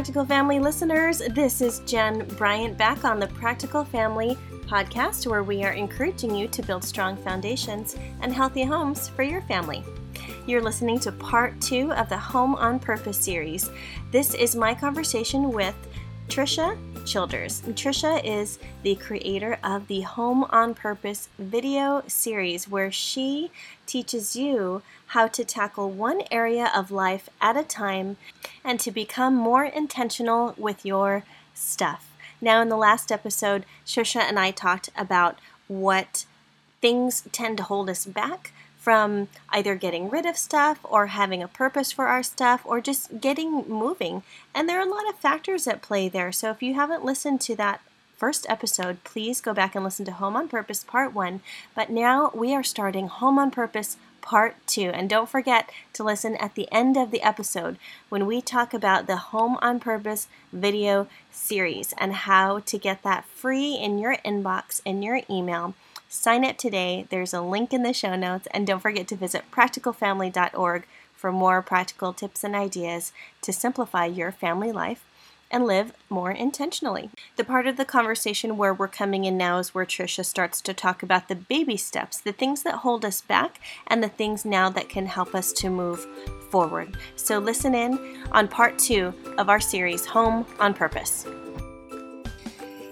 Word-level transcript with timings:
Practical 0.00 0.24
Family 0.24 0.58
listeners. 0.58 1.18
This 1.32 1.60
is 1.60 1.80
Jen 1.80 2.26
Bryant 2.38 2.78
back 2.78 3.04
on 3.04 3.20
the 3.20 3.26
Practical 3.26 3.84
Family 3.84 4.34
podcast, 4.62 5.26
where 5.26 5.42
we 5.42 5.62
are 5.62 5.72
encouraging 5.72 6.34
you 6.34 6.48
to 6.48 6.62
build 6.62 6.82
strong 6.82 7.18
foundations 7.18 7.96
and 8.22 8.32
healthy 8.32 8.62
homes 8.62 9.10
for 9.10 9.22
your 9.22 9.42
family. 9.42 9.84
You're 10.46 10.62
listening 10.62 11.00
to 11.00 11.12
part 11.12 11.60
two 11.60 11.92
of 11.92 12.08
the 12.08 12.16
Home 12.16 12.54
on 12.54 12.78
Purpose 12.78 13.18
series. 13.18 13.68
This 14.10 14.32
is 14.32 14.56
my 14.56 14.74
conversation 14.74 15.52
with 15.52 15.74
Trisha 16.28 16.78
Childers. 17.04 17.60
Trisha 17.72 18.24
is 18.24 18.58
the 18.82 18.94
creator 18.94 19.58
of 19.62 19.86
the 19.86 20.00
Home 20.00 20.44
on 20.44 20.72
Purpose 20.72 21.28
video 21.38 22.02
series, 22.06 22.66
where 22.66 22.90
she 22.90 23.50
teaches 23.84 24.34
you 24.34 24.80
how 25.10 25.26
to 25.26 25.44
tackle 25.44 25.90
one 25.90 26.22
area 26.30 26.70
of 26.74 26.92
life 26.92 27.28
at 27.40 27.56
a 27.56 27.64
time 27.64 28.16
and 28.64 28.78
to 28.78 28.92
become 28.92 29.34
more 29.34 29.64
intentional 29.64 30.54
with 30.56 30.86
your 30.86 31.24
stuff. 31.52 32.12
Now, 32.40 32.62
in 32.62 32.68
the 32.68 32.76
last 32.76 33.10
episode, 33.10 33.64
Trisha 33.84 34.20
and 34.20 34.38
I 34.38 34.52
talked 34.52 34.88
about 34.96 35.38
what 35.66 36.26
things 36.80 37.24
tend 37.32 37.56
to 37.58 37.64
hold 37.64 37.90
us 37.90 38.06
back 38.06 38.52
from 38.78 39.26
either 39.50 39.74
getting 39.74 40.08
rid 40.08 40.24
of 40.24 40.36
stuff 40.36 40.78
or 40.84 41.08
having 41.08 41.42
a 41.42 41.48
purpose 41.48 41.90
for 41.90 42.06
our 42.06 42.22
stuff 42.22 42.62
or 42.64 42.80
just 42.80 43.20
getting 43.20 43.68
moving. 43.68 44.22
And 44.54 44.68
there 44.68 44.78
are 44.78 44.86
a 44.86 44.90
lot 44.90 45.08
of 45.08 45.16
factors 45.16 45.66
at 45.66 45.82
play 45.82 46.08
there. 46.08 46.30
So 46.30 46.50
if 46.50 46.62
you 46.62 46.74
haven't 46.74 47.04
listened 47.04 47.40
to 47.42 47.56
that 47.56 47.80
first 48.16 48.46
episode, 48.48 49.02
please 49.02 49.40
go 49.40 49.52
back 49.52 49.74
and 49.74 49.82
listen 49.82 50.04
to 50.04 50.12
Home 50.12 50.36
on 50.36 50.48
Purpose 50.48 50.84
Part 50.84 51.12
1. 51.12 51.40
But 51.74 51.90
now 51.90 52.30
we 52.32 52.54
are 52.54 52.62
starting 52.62 53.08
Home 53.08 53.38
on 53.38 53.50
Purpose 53.50 53.96
Part 54.20 54.56
2. 54.66 54.90
And 54.90 55.08
don't 55.08 55.28
forget 55.28 55.70
to 55.94 56.04
listen 56.04 56.36
at 56.36 56.54
the 56.54 56.68
end 56.72 56.96
of 56.96 57.10
the 57.10 57.22
episode 57.22 57.78
when 58.08 58.26
we 58.26 58.40
talk 58.40 58.74
about 58.74 59.06
the 59.06 59.16
Home 59.16 59.58
on 59.60 59.80
Purpose 59.80 60.28
video 60.52 61.08
series 61.30 61.94
and 61.98 62.12
how 62.12 62.60
to 62.60 62.78
get 62.78 63.02
that 63.02 63.24
free 63.24 63.74
in 63.74 63.98
your 63.98 64.16
inbox 64.24 64.80
in 64.84 65.02
your 65.02 65.20
email 65.28 65.74
Sign 66.12 66.44
up 66.44 66.58
today. 66.58 67.06
There's 67.08 67.32
a 67.32 67.40
link 67.40 67.72
in 67.72 67.84
the 67.84 67.92
show 67.92 68.16
notes, 68.16 68.48
and 68.50 68.66
don't 68.66 68.80
forget 68.80 69.06
to 69.08 69.16
visit 69.16 69.44
practicalfamily.org 69.52 70.84
for 71.14 71.30
more 71.30 71.62
practical 71.62 72.12
tips 72.12 72.42
and 72.42 72.56
ideas 72.56 73.12
to 73.42 73.52
simplify 73.52 74.06
your 74.06 74.32
family 74.32 74.72
life 74.72 75.04
and 75.50 75.66
live 75.66 75.92
more 76.08 76.30
intentionally. 76.30 77.10
The 77.36 77.44
part 77.44 77.66
of 77.66 77.76
the 77.76 77.84
conversation 77.84 78.56
where 78.56 78.74
we're 78.74 78.88
coming 78.88 79.24
in 79.24 79.36
now 79.36 79.58
is 79.58 79.74
where 79.74 79.84
Trisha 79.84 80.24
starts 80.24 80.60
to 80.62 80.74
talk 80.74 81.02
about 81.02 81.28
the 81.28 81.34
baby 81.34 81.76
steps, 81.76 82.18
the 82.18 82.32
things 82.32 82.62
that 82.62 82.76
hold 82.76 83.04
us 83.04 83.20
back, 83.20 83.60
and 83.86 84.02
the 84.02 84.08
things 84.08 84.44
now 84.44 84.70
that 84.70 84.88
can 84.88 85.06
help 85.06 85.34
us 85.34 85.52
to 85.54 85.70
move 85.70 86.06
forward. 86.50 86.96
So 87.16 87.38
listen 87.38 87.74
in 87.74 88.24
on 88.32 88.48
part 88.48 88.78
two 88.78 89.14
of 89.38 89.48
our 89.48 89.60
series, 89.60 90.06
Home 90.06 90.46
on 90.58 90.74
Purpose. 90.74 91.26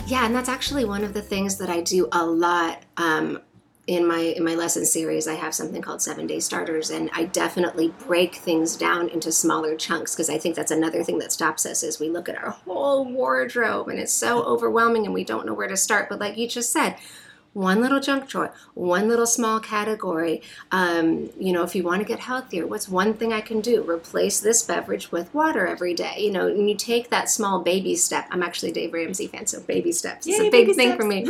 Yeah, 0.06 0.24
and 0.24 0.34
that's 0.34 0.48
actually 0.48 0.86
one 0.86 1.04
of 1.04 1.12
the 1.12 1.20
things 1.20 1.58
that 1.58 1.68
I 1.68 1.82
do 1.82 2.08
a 2.12 2.24
lot 2.24 2.82
um, 2.96 3.42
in 3.88 4.06
my 4.06 4.18
in 4.18 4.44
my 4.44 4.54
lesson 4.54 4.84
series. 4.84 5.26
I 5.26 5.34
have 5.34 5.54
something 5.54 5.80
called 5.80 6.02
seven 6.02 6.26
day 6.26 6.40
starters, 6.40 6.90
and 6.90 7.10
I 7.14 7.24
definitely 7.24 7.88
break 8.06 8.36
things 8.36 8.76
down 8.76 9.08
into 9.08 9.32
smaller 9.32 9.74
chunks 9.76 10.14
because 10.14 10.28
I 10.28 10.38
think 10.38 10.54
that's 10.54 10.70
another 10.70 11.02
thing 11.02 11.18
that 11.20 11.32
stops 11.32 11.64
us 11.64 11.82
is 11.82 11.98
we 11.98 12.10
look 12.10 12.28
at 12.28 12.36
our 12.36 12.50
whole 12.50 13.06
wardrobe 13.06 13.88
and 13.88 13.98
it's 13.98 14.12
so 14.12 14.42
overwhelming 14.44 15.06
and 15.06 15.14
we 15.14 15.24
don't 15.24 15.46
know 15.46 15.54
where 15.54 15.68
to 15.68 15.76
start. 15.76 16.10
But 16.10 16.20
like 16.20 16.36
you 16.36 16.46
just 16.46 16.70
said, 16.70 16.96
one 17.52 17.80
little 17.80 17.98
junk 17.98 18.28
drawer, 18.28 18.54
one 18.74 19.08
little 19.08 19.26
small 19.26 19.58
category. 19.58 20.42
Um, 20.70 21.30
you 21.38 21.52
know, 21.52 21.62
if 21.64 21.74
you 21.74 21.82
want 21.82 22.00
to 22.00 22.06
get 22.06 22.20
healthier, 22.20 22.66
what's 22.66 22.88
one 22.88 23.14
thing 23.14 23.32
I 23.32 23.40
can 23.40 23.60
do? 23.60 23.82
Replace 23.82 24.40
this 24.40 24.62
beverage 24.62 25.10
with 25.10 25.32
water 25.34 25.66
every 25.66 25.94
day. 25.94 26.16
You 26.18 26.30
know, 26.30 26.46
and 26.46 26.68
you 26.68 26.76
take 26.76 27.10
that 27.10 27.28
small 27.28 27.60
baby 27.60 27.96
step. 27.96 28.28
I'm 28.30 28.42
actually 28.42 28.70
a 28.70 28.74
Dave 28.74 28.92
Ramsey 28.92 29.26
fan, 29.26 29.46
so 29.46 29.60
baby 29.60 29.92
steps 29.92 30.26
is 30.26 30.38
a 30.38 30.50
big 30.50 30.74
thing 30.74 30.92
steps. 30.92 31.00
for 31.00 31.06
me. 31.06 31.26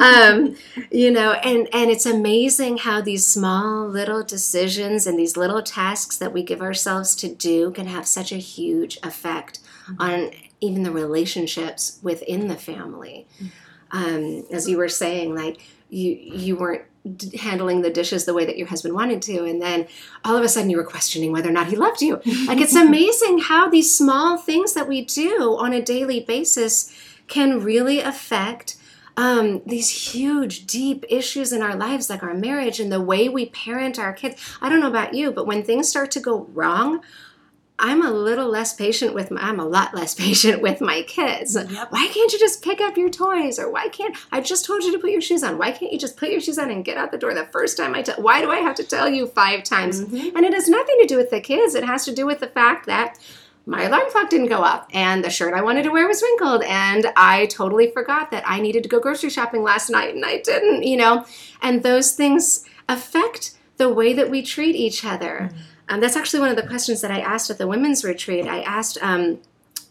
um, 0.00 0.56
you 0.90 1.10
know, 1.10 1.32
and 1.32 1.68
and 1.72 1.90
it's 1.90 2.06
amazing 2.06 2.78
how 2.78 3.00
these 3.00 3.26
small 3.26 3.88
little 3.88 4.22
decisions 4.22 5.06
and 5.06 5.18
these 5.18 5.36
little 5.36 5.62
tasks 5.62 6.16
that 6.18 6.32
we 6.32 6.42
give 6.42 6.60
ourselves 6.60 7.14
to 7.16 7.28
do 7.28 7.70
can 7.72 7.86
have 7.86 8.06
such 8.06 8.32
a 8.32 8.36
huge 8.36 8.98
effect 9.02 9.60
mm-hmm. 9.86 10.02
on 10.02 10.30
even 10.60 10.82
the 10.82 10.90
relationships 10.90 11.98
within 12.02 12.48
the 12.48 12.56
family. 12.56 13.26
Mm-hmm 13.36 13.48
um, 13.90 14.44
as 14.50 14.68
you 14.68 14.76
were 14.76 14.88
saying, 14.88 15.34
like 15.34 15.58
you 15.90 16.12
you 16.12 16.56
weren't 16.56 16.82
handling 17.40 17.82
the 17.82 17.90
dishes 17.90 18.24
the 18.24 18.34
way 18.34 18.44
that 18.44 18.58
your 18.58 18.66
husband 18.66 18.94
wanted 18.94 19.22
to 19.22 19.44
and 19.44 19.62
then 19.62 19.86
all 20.24 20.36
of 20.36 20.44
a 20.44 20.48
sudden 20.48 20.68
you 20.68 20.76
were 20.76 20.84
questioning 20.84 21.32
whether 21.32 21.48
or 21.48 21.52
not 21.52 21.68
he 21.68 21.76
loved 21.76 22.02
you. 22.02 22.20
Like 22.46 22.60
it's 22.60 22.74
amazing 22.74 23.38
how 23.38 23.68
these 23.68 23.94
small 23.94 24.38
things 24.38 24.72
that 24.74 24.88
we 24.88 25.04
do 25.04 25.56
on 25.58 25.72
a 25.72 25.82
daily 25.82 26.20
basis 26.20 26.92
can 27.26 27.62
really 27.62 28.00
affect 28.00 28.76
um, 29.16 29.62
these 29.66 30.12
huge 30.12 30.66
deep 30.66 31.04
issues 31.08 31.52
in 31.52 31.62
our 31.62 31.74
lives 31.74 32.08
like 32.08 32.22
our 32.22 32.34
marriage 32.34 32.80
and 32.80 32.92
the 32.92 33.02
way 33.02 33.28
we 33.28 33.46
parent 33.46 33.98
our 33.98 34.12
kids. 34.12 34.40
I 34.60 34.68
don't 34.68 34.80
know 34.80 34.88
about 34.88 35.14
you 35.14 35.30
but 35.30 35.46
when 35.46 35.62
things 35.62 35.88
start 35.88 36.10
to 36.12 36.20
go 36.20 36.46
wrong 36.52 37.00
I'm 37.80 38.04
a 38.04 38.10
little 38.10 38.48
less 38.48 38.74
patient 38.74 39.14
with 39.14 39.30
my, 39.30 39.40
I'm 39.40 39.60
a 39.60 39.66
lot 39.66 39.94
less 39.94 40.14
patient 40.26 40.62
with 40.62 40.80
my 40.80 41.02
kids. 41.02 41.54
Yep. 41.54 41.92
Why 41.92 42.06
can't 42.08 42.32
you 42.32 42.38
just 42.38 42.62
pick 42.62 42.80
up 42.80 42.96
your 42.96 43.10
toys 43.10 43.58
or 43.58 43.70
why 43.70 43.88
can't 43.88 44.16
I 44.32 44.40
just 44.40 44.64
told 44.64 44.82
you 44.82 44.92
to 44.92 44.98
put 44.98 45.10
your 45.10 45.20
shoes 45.20 45.42
on? 45.42 45.58
Why 45.58 45.70
can't 45.70 45.92
you 45.92 45.98
just 45.98 46.16
put 46.16 46.30
your 46.30 46.40
shoes 46.40 46.58
on 46.58 46.70
and 46.70 46.84
get 46.84 46.96
out 46.96 47.12
the 47.12 47.18
door 47.18 47.34
the 47.34 47.46
first 47.46 47.76
time 47.76 47.94
I 47.94 48.02
tell 48.02 48.20
why 48.20 48.40
do 48.40 48.50
I 48.50 48.56
have 48.56 48.76
to 48.76 48.84
tell 48.84 49.08
you 49.08 49.26
five 49.26 49.62
times? 49.64 50.00
Mm-hmm. 50.00 50.36
And 50.36 50.44
it 50.44 50.52
has 50.52 50.68
nothing 50.68 50.96
to 51.00 51.06
do 51.06 51.16
with 51.16 51.30
the 51.30 51.40
kids. 51.40 51.74
It 51.74 51.84
has 51.84 52.04
to 52.06 52.14
do 52.14 52.26
with 52.26 52.40
the 52.40 52.48
fact 52.48 52.86
that 52.86 53.18
my 53.66 53.82
alarm 53.82 54.10
clock 54.10 54.30
didn't 54.30 54.48
go 54.48 54.62
up 54.62 54.88
and 54.94 55.22
the 55.22 55.28
shirt 55.28 55.52
I 55.52 55.60
wanted 55.60 55.82
to 55.82 55.90
wear 55.90 56.08
was 56.08 56.22
wrinkled 56.22 56.62
and 56.62 57.06
I 57.16 57.46
totally 57.46 57.90
forgot 57.90 58.30
that 58.30 58.42
I 58.46 58.60
needed 58.60 58.82
to 58.84 58.88
go 58.88 58.98
grocery 58.98 59.28
shopping 59.28 59.62
last 59.62 59.90
night 59.90 60.14
and 60.14 60.24
I 60.24 60.38
didn't, 60.38 60.84
you 60.84 60.96
know. 60.96 61.26
And 61.60 61.82
those 61.82 62.12
things 62.12 62.64
affect 62.88 63.58
the 63.76 63.92
way 63.92 64.14
that 64.14 64.30
we 64.30 64.42
treat 64.42 64.74
each 64.74 65.04
other. 65.04 65.50
Mm-hmm. 65.52 65.62
Um, 65.88 66.00
that's 66.00 66.16
actually 66.16 66.40
one 66.40 66.50
of 66.50 66.56
the 66.56 66.66
questions 66.66 67.00
that 67.00 67.10
I 67.10 67.20
asked 67.20 67.50
at 67.50 67.58
the 67.58 67.66
women's 67.66 68.04
retreat. 68.04 68.46
I 68.46 68.60
asked 68.60 68.98
um, 69.00 69.38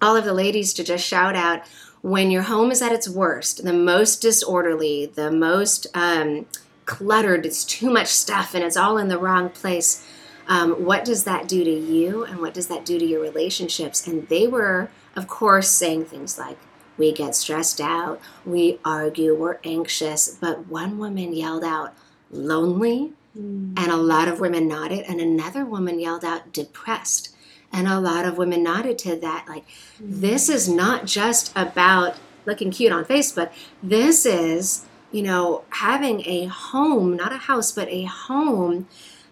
all 0.01 0.15
of 0.15 0.25
the 0.25 0.33
ladies 0.33 0.73
to 0.75 0.83
just 0.83 1.05
shout 1.05 1.35
out 1.35 1.63
when 2.01 2.29
your 2.29 2.43
home 2.43 2.71
is 2.71 2.81
at 2.81 2.91
its 2.91 3.09
worst, 3.09 3.63
the 3.63 3.73
most 3.73 4.21
disorderly, 4.21 5.07
the 5.07 5.31
most 5.31 5.87
um, 5.93 6.45
cluttered, 6.85 7.45
it's 7.45 7.65
too 7.65 7.89
much 7.89 8.07
stuff 8.07 8.53
and 8.53 8.63
it's 8.63 8.77
all 8.77 8.97
in 8.97 9.07
the 9.07 9.17
wrong 9.17 9.49
place. 9.49 10.05
Um, 10.47 10.85
what 10.85 11.03
does 11.03 11.25
that 11.25 11.47
do 11.47 11.63
to 11.63 11.71
you 11.71 12.23
and 12.23 12.39
what 12.39 12.53
does 12.53 12.67
that 12.67 12.85
do 12.85 12.97
to 12.97 13.05
your 13.05 13.21
relationships? 13.21 14.07
And 14.07 14.27
they 14.29 14.47
were, 14.47 14.89
of 15.15 15.27
course, 15.27 15.69
saying 15.69 16.05
things 16.05 16.37
like, 16.37 16.57
we 16.97 17.11
get 17.11 17.35
stressed 17.35 17.79
out, 17.79 18.19
we 18.45 18.79
argue, 18.83 19.35
we're 19.35 19.59
anxious. 19.63 20.29
But 20.29 20.67
one 20.67 20.97
woman 20.97 21.33
yelled 21.33 21.63
out, 21.63 21.93
lonely, 22.31 23.11
Mm. 23.37 23.77
And 23.77 23.91
a 23.91 23.97
lot 23.97 24.27
of 24.27 24.39
women 24.39 24.67
nodded, 24.67 25.05
and 25.07 25.19
another 25.19 25.65
woman 25.65 25.99
yelled 25.99 26.25
out, 26.25 26.51
depressed. 26.53 27.35
And 27.71 27.87
a 27.87 27.99
lot 27.99 28.25
of 28.25 28.37
women 28.37 28.63
nodded 28.63 28.97
to 28.99 29.15
that. 29.17 29.45
Like, 29.47 29.67
mm. 30.01 30.21
this 30.21 30.49
is 30.49 30.67
not 30.69 31.05
just 31.05 31.51
about 31.55 32.15
looking 32.45 32.71
cute 32.71 32.93
on 32.93 33.05
Facebook. 33.05 33.51
This 33.83 34.25
is, 34.25 34.85
you 35.11 35.21
know, 35.21 35.65
having 35.69 36.27
a 36.27 36.45
home, 36.45 37.15
not 37.15 37.33
a 37.33 37.37
house, 37.37 37.71
but 37.71 37.89
a 37.89 38.05
home 38.05 38.87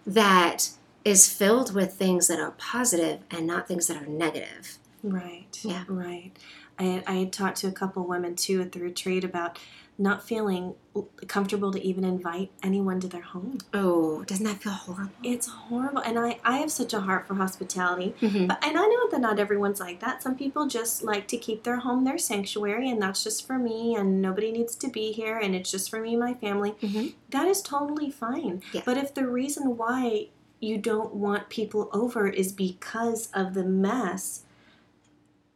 that 0.06 0.70
is 1.04 1.32
filled 1.32 1.74
with 1.74 1.94
things 1.94 2.28
that 2.28 2.40
are 2.40 2.52
positive 2.52 3.20
and 3.30 3.46
not 3.46 3.66
things 3.66 3.86
that 3.86 3.96
are 3.96 4.06
negative. 4.06 4.78
Right. 5.02 5.58
Yeah. 5.62 5.84
Right. 5.88 6.32
I, 6.78 7.02
I 7.06 7.12
had 7.14 7.32
talked 7.32 7.58
to 7.58 7.68
a 7.68 7.72
couple 7.72 8.04
women 8.04 8.36
too 8.36 8.60
at 8.60 8.72
the 8.72 8.80
retreat 8.80 9.24
about 9.24 9.58
not 9.98 10.26
feeling 10.26 10.74
comfortable 11.26 11.72
to 11.72 11.82
even 11.82 12.04
invite 12.04 12.50
anyone 12.62 13.00
to 13.00 13.08
their 13.08 13.22
home. 13.22 13.58
Oh, 13.72 14.24
doesn't 14.24 14.44
that 14.44 14.62
feel 14.62 14.72
horrible? 14.72 15.12
It's 15.22 15.46
horrible. 15.46 16.00
And 16.00 16.18
I, 16.18 16.38
I 16.44 16.58
have 16.58 16.70
such 16.70 16.92
a 16.92 17.00
heart 17.00 17.26
for 17.26 17.34
hospitality. 17.34 18.14
Mm-hmm. 18.20 18.46
But 18.46 18.64
and 18.64 18.76
I 18.76 18.86
know 18.86 19.10
that 19.10 19.20
not 19.20 19.38
everyone's 19.38 19.80
like 19.80 20.00
that. 20.00 20.22
Some 20.22 20.36
people 20.36 20.66
just 20.66 21.02
like 21.02 21.28
to 21.28 21.36
keep 21.38 21.64
their 21.64 21.76
home 21.76 22.04
their 22.04 22.18
sanctuary 22.18 22.90
and 22.90 23.00
that's 23.00 23.24
just 23.24 23.46
for 23.46 23.58
me 23.58 23.94
and 23.94 24.20
nobody 24.20 24.52
needs 24.52 24.74
to 24.76 24.88
be 24.88 25.12
here 25.12 25.38
and 25.38 25.54
it's 25.54 25.70
just 25.70 25.90
for 25.90 26.00
me 26.00 26.10
and 26.10 26.20
my 26.20 26.34
family. 26.34 26.72
Mm-hmm. 26.82 27.08
That 27.30 27.48
is 27.48 27.62
totally 27.62 28.10
fine. 28.10 28.62
Yeah. 28.72 28.82
But 28.84 28.96
if 28.98 29.14
the 29.14 29.26
reason 29.26 29.76
why 29.76 30.28
you 30.60 30.78
don't 30.78 31.14
want 31.14 31.48
people 31.48 31.90
over 31.92 32.28
is 32.28 32.52
because 32.52 33.28
of 33.32 33.54
the 33.54 33.64
mess 33.64 34.42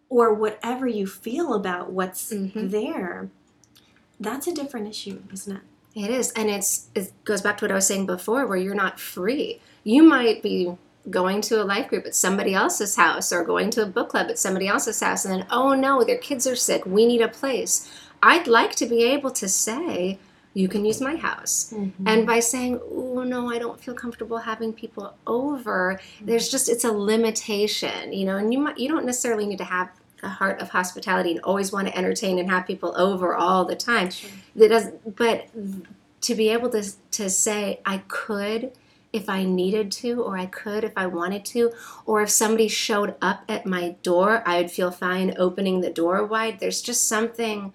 or 0.08 0.34
whatever 0.34 0.86
you 0.86 1.06
feel 1.06 1.54
about 1.54 1.92
what's 1.92 2.32
mm-hmm. 2.32 2.68
there, 2.68 3.30
that's 4.20 4.46
a 4.46 4.54
different 4.54 4.88
issue, 4.88 5.22
isn't 5.32 5.56
it? 5.56 5.62
It 5.94 6.10
is, 6.10 6.30
and 6.32 6.48
it's 6.48 6.88
it 6.94 7.12
goes 7.24 7.40
back 7.42 7.58
to 7.58 7.64
what 7.64 7.72
I 7.72 7.74
was 7.74 7.86
saying 7.86 8.06
before, 8.06 8.46
where 8.46 8.58
you're 8.58 8.74
not 8.74 9.00
free. 9.00 9.60
You 9.82 10.02
might 10.04 10.42
be 10.42 10.76
going 11.08 11.40
to 11.40 11.62
a 11.62 11.64
life 11.64 11.88
group 11.88 12.06
at 12.06 12.14
somebody 12.14 12.54
else's 12.54 12.94
house, 12.94 13.32
or 13.32 13.42
going 13.44 13.70
to 13.70 13.82
a 13.82 13.86
book 13.86 14.10
club 14.10 14.28
at 14.30 14.38
somebody 14.38 14.68
else's 14.68 15.00
house, 15.00 15.24
and 15.24 15.34
then 15.34 15.46
oh 15.50 15.74
no, 15.74 16.04
their 16.04 16.18
kids 16.18 16.46
are 16.46 16.54
sick. 16.54 16.86
We 16.86 17.06
need 17.06 17.22
a 17.22 17.28
place. 17.28 17.90
I'd 18.22 18.46
like 18.46 18.76
to 18.76 18.86
be 18.86 19.02
able 19.04 19.30
to 19.32 19.48
say, 19.48 20.18
you 20.52 20.68
can 20.68 20.84
use 20.84 21.00
my 21.00 21.16
house. 21.16 21.72
Mm-hmm. 21.74 22.06
And 22.06 22.26
by 22.26 22.40
saying, 22.40 22.80
oh 22.90 23.22
no, 23.22 23.50
I 23.50 23.58
don't 23.58 23.80
feel 23.80 23.94
comfortable 23.94 24.38
having 24.38 24.72
people 24.72 25.14
over, 25.26 26.00
there's 26.20 26.48
just 26.50 26.68
it's 26.68 26.84
a 26.84 26.92
limitation, 26.92 28.12
you 28.12 28.26
know. 28.26 28.36
And 28.36 28.52
you 28.52 28.58
might 28.58 28.78
you 28.78 28.88
don't 28.88 29.06
necessarily 29.06 29.46
need 29.46 29.58
to 29.58 29.64
have 29.64 29.90
a 30.22 30.28
heart 30.28 30.60
of 30.60 30.70
hospitality 30.70 31.32
and 31.32 31.40
always 31.40 31.72
want 31.72 31.88
to 31.88 31.96
entertain 31.96 32.38
and 32.38 32.50
have 32.50 32.66
people 32.66 32.94
over 32.96 33.34
all 33.34 33.64
the 33.64 33.76
time. 33.76 34.10
Sure. 34.10 34.30
That 34.56 34.68
doesn't, 34.68 35.16
but 35.16 35.48
to 36.22 36.34
be 36.34 36.50
able 36.50 36.70
to 36.70 36.84
to 37.12 37.30
say 37.30 37.80
I 37.84 37.98
could 38.08 38.72
if 39.12 39.28
I 39.28 39.44
needed 39.44 39.90
to, 39.92 40.22
or 40.22 40.38
I 40.38 40.46
could 40.46 40.84
if 40.84 40.92
I 40.96 41.06
wanted 41.06 41.44
to, 41.46 41.72
or 42.06 42.22
if 42.22 42.30
somebody 42.30 42.68
showed 42.68 43.16
up 43.20 43.42
at 43.48 43.66
my 43.66 43.96
door, 44.02 44.42
I 44.46 44.60
would 44.60 44.70
feel 44.70 44.90
fine 44.90 45.34
opening 45.36 45.80
the 45.80 45.90
door 45.90 46.24
wide. 46.24 46.60
There's 46.60 46.80
just 46.80 47.08
something 47.08 47.72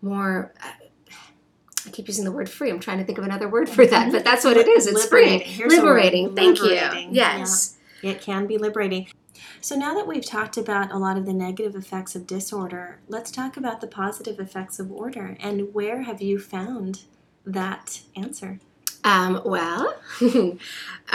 more. 0.00 0.52
I 1.84 1.90
keep 1.90 2.08
using 2.08 2.24
the 2.24 2.32
word 2.32 2.48
free. 2.48 2.70
I'm 2.70 2.80
trying 2.80 2.98
to 2.98 3.04
think 3.04 3.18
of 3.18 3.24
another 3.24 3.48
word 3.48 3.68
for 3.68 3.86
that, 3.86 4.12
but 4.12 4.24
that's 4.24 4.44
what 4.44 4.56
it 4.56 4.68
is. 4.68 4.86
It's 4.86 5.04
liberating. 5.04 5.54
free. 5.54 5.76
Liberating. 5.76 6.36
Thank 6.36 6.60
liberating. 6.60 7.10
you. 7.10 7.16
Yes. 7.16 7.76
Yeah. 8.02 8.12
It 8.12 8.20
can 8.20 8.46
be 8.46 8.58
liberating. 8.58 9.08
So 9.66 9.74
now 9.74 9.94
that 9.94 10.06
we've 10.06 10.24
talked 10.24 10.56
about 10.56 10.92
a 10.92 10.96
lot 10.96 11.16
of 11.16 11.26
the 11.26 11.32
negative 11.32 11.74
effects 11.74 12.14
of 12.14 12.24
disorder, 12.24 13.00
let's 13.08 13.32
talk 13.32 13.56
about 13.56 13.80
the 13.80 13.88
positive 13.88 14.38
effects 14.38 14.78
of 14.78 14.92
order. 14.92 15.36
And 15.40 15.74
where 15.74 16.02
have 16.02 16.22
you 16.22 16.38
found 16.38 17.02
that 17.44 18.02
answer? 18.14 18.60
Um, 19.02 19.42
well, 19.44 19.96
I 20.20 20.58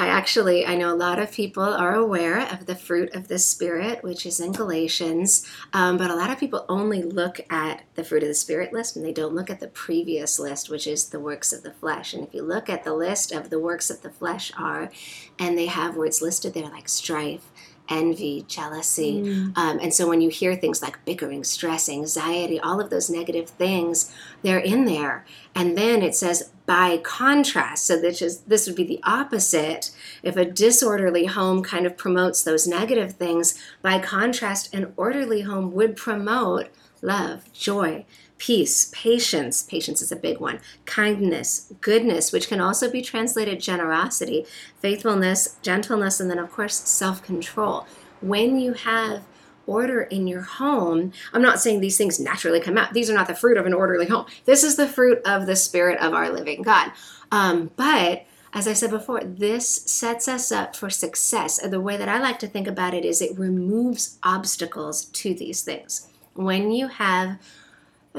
actually 0.07 0.65
I 0.65 0.75
know 0.75 0.93
a 0.93 0.95
lot 0.95 1.19
of 1.19 1.31
people 1.31 1.63
are 1.63 1.93
aware 1.93 2.39
of 2.39 2.65
the 2.65 2.75
fruit 2.75 3.13
of 3.13 3.29
the 3.29 3.39
spirit, 3.39 4.03
which 4.03 4.25
is 4.25 4.39
in 4.39 4.51
Galatians, 4.51 5.45
um, 5.73 5.97
but 5.97 6.09
a 6.09 6.15
lot 6.15 6.29
of 6.29 6.37
people 6.39 6.65
only 6.67 7.03
look 7.03 7.41
at 7.49 7.83
the 7.95 8.03
fruit 8.03 8.23
of 8.23 8.29
the 8.29 8.35
spirit 8.35 8.71
list 8.71 8.95
and 8.95 9.05
they 9.05 9.11
don't 9.11 9.35
look 9.35 9.49
at 9.49 9.59
the 9.59 9.67
previous 9.67 10.39
list, 10.39 10.69
which 10.69 10.87
is 10.87 11.09
the 11.09 11.19
works 11.19 11.51
of 11.51 11.63
the 11.63 11.73
flesh. 11.73 12.13
And 12.13 12.25
if 12.25 12.33
you 12.33 12.43
look 12.43 12.69
at 12.69 12.83
the 12.83 12.93
list 12.93 13.31
of 13.31 13.49
the 13.49 13.59
works 13.59 13.89
of 13.89 14.01
the 14.01 14.09
flesh 14.09 14.53
are, 14.57 14.89
and 15.37 15.57
they 15.57 15.65
have 15.67 15.97
words 15.97 16.21
listed 16.21 16.53
there 16.53 16.69
like 16.69 16.87
strife, 16.87 17.50
envy, 17.91 18.45
jealousy. 18.47 19.21
Mm. 19.21 19.57
Um, 19.57 19.79
and 19.79 19.93
so 19.93 20.07
when 20.07 20.21
you 20.21 20.29
hear 20.29 20.55
things 20.55 20.81
like 20.81 21.03
bickering, 21.05 21.43
stress, 21.43 21.89
anxiety, 21.89 22.59
all 22.59 22.79
of 22.79 22.89
those 22.89 23.09
negative 23.09 23.49
things, 23.49 24.11
they're 24.41 24.57
in 24.57 24.85
there. 24.85 25.25
And 25.53 25.77
then 25.77 26.01
it 26.01 26.15
says, 26.15 26.49
by 26.65 26.97
contrast, 26.97 27.85
so 27.85 27.99
this, 27.99 28.21
is, 28.21 28.39
this 28.41 28.65
would 28.65 28.77
be 28.77 28.85
the 28.85 29.01
opposite. 29.03 29.91
If 30.23 30.37
a 30.37 30.45
disorderly 30.45 31.25
home 31.25 31.61
kind 31.61 31.85
of 31.85 31.97
promotes 31.97 32.41
those 32.41 32.65
negative 32.65 33.13
things, 33.13 33.59
by 33.81 33.99
contrast, 33.99 34.73
an 34.73 34.93
orderly 34.95 35.41
home 35.41 35.73
would 35.73 35.97
promote 35.97 36.69
love, 37.01 37.51
joy, 37.51 38.05
peace, 38.41 38.89
patience, 38.91 39.61
patience 39.61 40.01
is 40.01 40.11
a 40.11 40.15
big 40.15 40.39
one, 40.39 40.59
kindness, 40.87 41.71
goodness, 41.79 42.31
which 42.31 42.47
can 42.47 42.59
also 42.59 42.89
be 42.89 42.99
translated 42.99 43.59
generosity, 43.59 44.43
faithfulness, 44.79 45.57
gentleness, 45.61 46.19
and 46.19 46.27
then, 46.27 46.39
of 46.39 46.51
course, 46.51 46.73
self 46.73 47.21
control. 47.21 47.85
When 48.19 48.59
you 48.59 48.73
have 48.73 49.23
order 49.67 50.01
in 50.01 50.25
your 50.25 50.41
home, 50.41 51.13
I'm 51.33 51.43
not 51.43 51.59
saying 51.59 51.81
these 51.81 51.99
things 51.99 52.19
naturally 52.19 52.59
come 52.59 52.79
out. 52.79 52.93
These 52.93 53.11
are 53.11 53.13
not 53.13 53.27
the 53.27 53.35
fruit 53.35 53.57
of 53.57 53.67
an 53.67 53.75
orderly 53.75 54.07
home. 54.07 54.25
This 54.45 54.63
is 54.63 54.75
the 54.75 54.87
fruit 54.87 55.21
of 55.23 55.45
the 55.45 55.55
Spirit 55.55 55.99
of 55.99 56.15
our 56.15 56.31
living 56.31 56.63
God. 56.63 56.93
Um, 57.31 57.69
but 57.75 58.25
as 58.53 58.67
I 58.67 58.73
said 58.73 58.89
before, 58.89 59.21
this 59.23 59.83
sets 59.83 60.27
us 60.27 60.51
up 60.51 60.75
for 60.75 60.89
success. 60.89 61.59
The 61.59 61.79
way 61.79 61.95
that 61.95 62.09
I 62.09 62.19
like 62.19 62.39
to 62.39 62.47
think 62.47 62.67
about 62.67 62.95
it 62.95 63.05
is 63.05 63.21
it 63.21 63.37
removes 63.37 64.17
obstacles 64.23 65.05
to 65.05 65.35
these 65.35 65.61
things. 65.61 66.07
When 66.33 66.71
you 66.71 66.87
have 66.87 67.37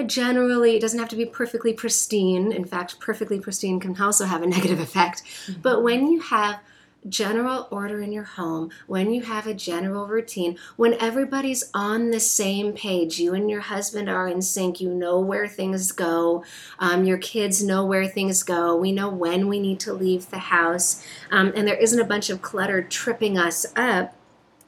generally 0.06 0.77
it 0.77 0.81
doesn't 0.81 0.99
have 0.99 1.09
to 1.09 1.17
be 1.17 1.27
perfectly 1.27 1.73
pristine 1.73 2.53
in 2.53 2.65
fact 2.65 2.99
perfectly 2.99 3.39
pristine 3.39 3.79
can 3.81 4.00
also 4.00 4.25
have 4.25 4.43
a 4.43 4.47
negative 4.56 4.81
effect 4.81 5.23
mm-hmm. 5.25 5.61
but 5.61 5.83
when 5.83 6.11
you 6.11 6.21
have 6.21 6.61
general 7.09 7.67
order 7.73 8.00
in 8.00 8.12
your 8.12 8.23
home 8.23 8.71
when 8.87 9.12
you 9.12 9.23
have 9.23 9.47
a 9.47 9.55
general 9.55 10.06
routine 10.06 10.56
when 10.77 10.94
everybody's 11.00 11.69
on 11.75 12.11
the 12.12 12.21
same 12.21 12.73
page 12.73 13.19
you 13.19 13.35
and 13.35 13.50
your 13.50 13.61
husband 13.61 14.09
are 14.09 14.29
in 14.29 14.41
sync 14.41 14.81
you 14.81 14.89
know 14.89 15.19
where 15.19 15.49
things 15.49 15.91
go 15.91 16.44
um, 16.79 17.05
your 17.05 17.19
kids 17.19 17.62
know 17.62 17.85
where 17.85 18.06
things 18.06 18.44
go 18.44 18.77
we 18.77 18.93
know 18.93 19.09
when 19.09 19.49
we 19.49 19.59
need 19.59 19.81
to 19.81 19.93
leave 19.93 20.31
the 20.31 20.39
house 20.39 21.05
um, 21.33 21.53
and 21.56 21.67
there 21.67 21.77
isn't 21.77 22.00
a 22.00 22.05
bunch 22.05 22.31
of 22.31 22.41
clutter 22.41 22.83
tripping 22.83 23.37
us 23.37 23.67
up 23.75 24.15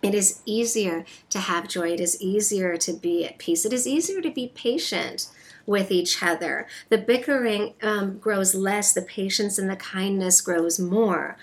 it 0.04 0.14
is 0.14 0.42
easier 0.44 1.06
to 1.30 1.38
have 1.38 1.66
joy. 1.66 1.92
It 1.92 2.00
is 2.00 2.20
easier 2.20 2.76
to 2.76 2.92
be 2.92 3.24
at 3.24 3.38
peace. 3.38 3.64
It 3.64 3.72
is 3.72 3.86
easier 3.86 4.20
to 4.20 4.30
be 4.30 4.52
patient 4.54 5.28
with 5.64 5.90
each 5.90 6.22
other. 6.22 6.66
The 6.90 6.98
bickering 6.98 7.72
um, 7.82 8.18
grows 8.18 8.54
less, 8.54 8.92
the 8.92 9.00
patience 9.00 9.58
and 9.58 9.70
the 9.70 9.76
kindness 9.76 10.42
grows 10.42 10.78
more. 10.78 11.38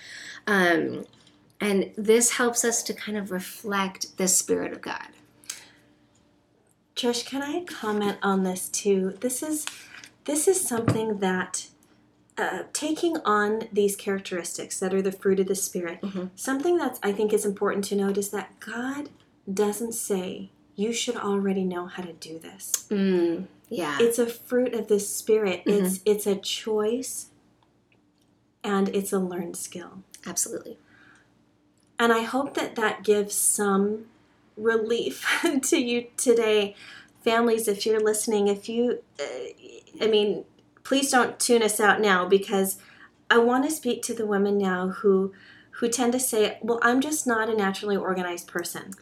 Um, 0.46 1.06
and 1.60 1.92
this 1.98 2.34
helps 2.34 2.64
us 2.64 2.84
to 2.84 2.94
kind 2.94 3.18
of 3.18 3.32
reflect 3.32 4.18
the 4.18 4.28
Spirit 4.28 4.72
of 4.72 4.82
God. 4.82 5.08
Trish, 6.96 7.26
can 7.26 7.42
I 7.42 7.64
comment 7.64 8.20
on 8.22 8.44
this 8.44 8.70
too? 8.70 9.18
This 9.22 9.42
is 9.42 9.66
this 10.26 10.48
is 10.48 10.62
something 10.62 11.18
that 11.18 11.66
uh, 12.42 12.64
taking 12.74 13.18
on 13.24 13.68
these 13.72 13.96
characteristics 13.96 14.80
that 14.80 14.94
are 14.94 15.02
the 15.02 15.12
fruit 15.12 15.40
of 15.40 15.48
the 15.48 15.56
spirit 15.56 16.02
mm-hmm. 16.02 16.26
something 16.36 16.78
that 16.78 17.00
i 17.04 17.12
think 17.12 17.32
is 17.32 17.46
important 17.46 17.86
to 17.86 17.96
note 17.96 18.18
is 18.18 18.30
that 18.30 18.60
god 18.60 19.10
doesn't 19.54 19.94
say 19.94 20.50
you 20.76 20.94
should 20.94 21.16
already 21.16 21.64
know 21.64 21.86
how 21.86 22.04
to 22.04 22.14
do 22.14 22.40
this. 22.40 22.88
Mm, 22.90 23.46
yeah. 23.70 23.98
It's 24.00 24.20
a 24.20 24.26
fruit 24.26 24.74
of 24.74 24.88
the 24.88 25.00
spirit. 25.00 25.64
Mm-hmm. 25.66 25.86
it's 25.86 26.00
it's 26.06 26.28
a 26.28 26.36
choice 26.36 27.28
and 28.64 28.90
it's 28.90 29.14
a 29.14 29.20
learned 29.20 29.58
skill. 29.58 30.04
Absolutely. 30.26 30.78
And 32.00 32.12
i 32.12 32.22
hope 32.24 32.56
that 32.56 32.76
that 32.76 33.04
gives 33.04 33.36
some 33.36 34.06
relief 34.58 35.26
to 35.64 35.78
you 35.78 36.08
today. 36.18 36.76
Families 37.24 37.68
if 37.68 37.86
you're 37.86 38.00
listening 38.00 38.48
if 38.48 38.68
you 38.68 39.04
uh, 39.20 40.04
i 40.04 40.08
mean 40.08 40.44
please 40.84 41.12
don't 41.12 41.40
tune 41.40 41.64
us 41.64 41.80
out 41.80 42.02
now 42.02 42.28
because 42.28 42.78
I 43.30 43.38
want 43.38 43.66
to 43.66 43.72
speak 43.72 44.02
to 44.04 44.14
the 44.14 44.26
women 44.26 44.58
now 44.58 44.90
who 44.90 45.34
who 45.76 45.90
tend 45.90 46.14
to 46.14 46.20
say, 46.20 46.60
"Well, 46.62 46.80
I'm 46.82 47.02
just 47.02 47.26
not 47.26 47.50
a 47.50 47.56
naturally 47.56 47.98
organized 47.98 48.48
person." 48.48 48.94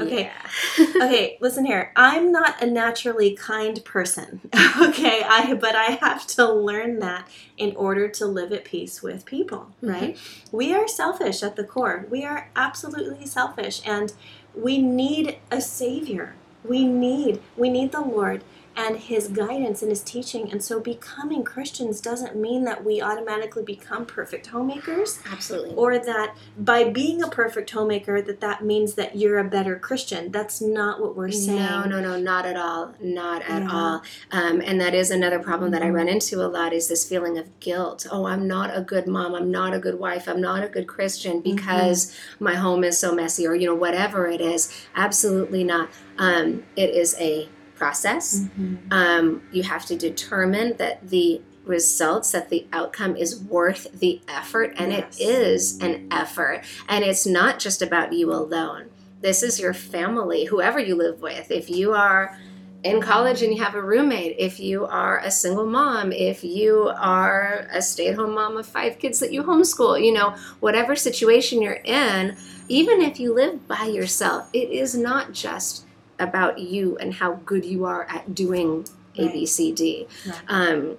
Okay. 0.00 0.30
Yeah. 0.78 0.84
okay, 1.02 1.38
listen 1.40 1.64
here. 1.64 1.92
I'm 1.96 2.30
not 2.30 2.62
a 2.62 2.66
naturally 2.66 3.34
kind 3.34 3.84
person. 3.84 4.40
okay, 4.80 5.22
I 5.24 5.54
but 5.54 5.74
I 5.74 5.98
have 6.00 6.26
to 6.28 6.50
learn 6.50 7.00
that 7.00 7.28
in 7.56 7.74
order 7.76 8.08
to 8.08 8.26
live 8.26 8.52
at 8.52 8.64
peace 8.64 9.02
with 9.02 9.24
people, 9.24 9.70
mm-hmm. 9.82 9.88
right? 9.88 10.14
Mm-hmm. 10.14 10.56
We 10.56 10.74
are 10.74 10.86
selfish 10.86 11.42
at 11.42 11.56
the 11.56 11.64
core. 11.64 12.06
We 12.10 12.24
are 12.24 12.50
absolutely 12.54 13.26
selfish 13.26 13.82
and 13.84 14.12
we 14.54 14.78
need 14.78 15.38
a 15.50 15.60
savior. 15.60 16.34
We 16.64 16.84
need 16.84 17.40
we 17.56 17.68
need 17.70 17.92
the 17.92 18.00
Lord 18.00 18.44
and 18.78 18.96
his 18.96 19.26
guidance 19.26 19.82
and 19.82 19.90
his 19.90 20.02
teaching. 20.02 20.52
And 20.52 20.62
so 20.62 20.78
becoming 20.78 21.42
Christians 21.42 22.00
doesn't 22.00 22.36
mean 22.36 22.62
that 22.64 22.84
we 22.84 23.02
automatically 23.02 23.64
become 23.64 24.06
perfect 24.06 24.46
homemakers. 24.46 25.18
Absolutely. 25.30 25.74
Or 25.74 25.98
that 25.98 26.36
by 26.56 26.88
being 26.88 27.20
a 27.20 27.28
perfect 27.28 27.68
homemaker 27.70 28.22
that 28.22 28.40
that 28.40 28.64
means 28.64 28.94
that 28.94 29.16
you're 29.16 29.38
a 29.38 29.44
better 29.44 29.76
Christian. 29.76 30.30
That's 30.30 30.60
not 30.60 31.00
what 31.00 31.16
we're 31.16 31.32
saying. 31.32 31.58
No, 31.58 31.84
no, 31.86 32.00
no, 32.00 32.20
not 32.20 32.46
at 32.46 32.56
all. 32.56 32.94
Not 33.00 33.42
at 33.42 33.62
yeah. 33.62 33.72
all. 33.72 34.02
Um, 34.30 34.62
and 34.64 34.80
that 34.80 34.94
is 34.94 35.10
another 35.10 35.40
problem 35.40 35.72
that 35.72 35.82
I 35.82 35.88
run 35.90 36.08
into 36.08 36.40
a 36.40 36.46
lot 36.46 36.72
is 36.72 36.86
this 36.86 37.06
feeling 37.06 37.36
of 37.36 37.58
guilt. 37.58 38.06
Oh, 38.12 38.26
I'm 38.26 38.46
not 38.46 38.76
a 38.76 38.80
good 38.80 39.08
mom. 39.08 39.34
I'm 39.34 39.50
not 39.50 39.74
a 39.74 39.80
good 39.80 39.98
wife. 39.98 40.28
I'm 40.28 40.40
not 40.40 40.62
a 40.62 40.68
good 40.68 40.86
Christian 40.86 41.42
mm-hmm. 41.42 41.56
because 41.56 42.06
mm-hmm. 42.06 42.44
my 42.44 42.54
home 42.54 42.84
is 42.84 42.96
so 42.96 43.12
messy 43.12 43.44
or, 43.44 43.56
you 43.56 43.66
know, 43.66 43.74
whatever 43.74 44.28
it 44.28 44.40
is. 44.40 44.72
Absolutely 44.94 45.64
not. 45.64 45.90
Um, 46.16 46.62
it 46.76 46.90
is 46.90 47.16
a 47.18 47.48
process. 47.78 48.40
Mm-hmm. 48.40 48.92
Um, 48.92 49.42
you 49.52 49.62
have 49.62 49.86
to 49.86 49.96
determine 49.96 50.76
that 50.78 51.08
the 51.08 51.40
results, 51.64 52.32
that 52.32 52.48
the 52.48 52.66
outcome 52.72 53.16
is 53.16 53.38
worth 53.38 54.00
the 54.00 54.20
effort, 54.26 54.74
and 54.76 54.90
yes. 54.90 55.20
it 55.20 55.22
is 55.22 55.78
an 55.80 56.08
effort. 56.10 56.64
And 56.88 57.04
it's 57.04 57.26
not 57.26 57.58
just 57.58 57.82
about 57.82 58.12
you 58.12 58.32
alone. 58.32 58.90
This 59.20 59.42
is 59.42 59.60
your 59.60 59.74
family, 59.74 60.46
whoever 60.46 60.78
you 60.78 60.94
live 60.94 61.20
with. 61.20 61.50
If 61.50 61.68
you 61.68 61.92
are 61.92 62.38
in 62.84 63.00
college 63.00 63.42
and 63.42 63.52
you 63.52 63.62
have 63.62 63.74
a 63.74 63.82
roommate, 63.82 64.36
if 64.38 64.60
you 64.60 64.86
are 64.86 65.18
a 65.18 65.30
single 65.30 65.66
mom, 65.66 66.12
if 66.12 66.44
you 66.44 66.90
are 66.96 67.66
a 67.72 67.82
stay 67.82 68.08
at 68.08 68.14
home 68.14 68.34
mom 68.34 68.56
of 68.56 68.66
five 68.66 68.98
kids 68.98 69.18
that 69.18 69.32
you 69.32 69.42
homeschool, 69.42 70.02
you 70.02 70.12
know, 70.12 70.36
whatever 70.60 70.94
situation 70.94 71.60
you're 71.60 71.82
in, 71.84 72.36
even 72.68 73.00
if 73.00 73.18
you 73.18 73.34
live 73.34 73.66
by 73.66 73.84
yourself, 73.84 74.48
it 74.52 74.70
is 74.70 74.96
not 74.96 75.32
just 75.32 75.86
about 76.18 76.58
you 76.58 76.96
and 76.98 77.14
how 77.14 77.34
good 77.44 77.64
you 77.64 77.84
are 77.84 78.04
at 78.08 78.34
doing 78.34 78.78
right. 78.78 79.28
A, 79.28 79.32
B, 79.32 79.46
C, 79.46 79.72
D. 79.72 80.06
Right. 80.26 80.40
Um, 80.48 80.96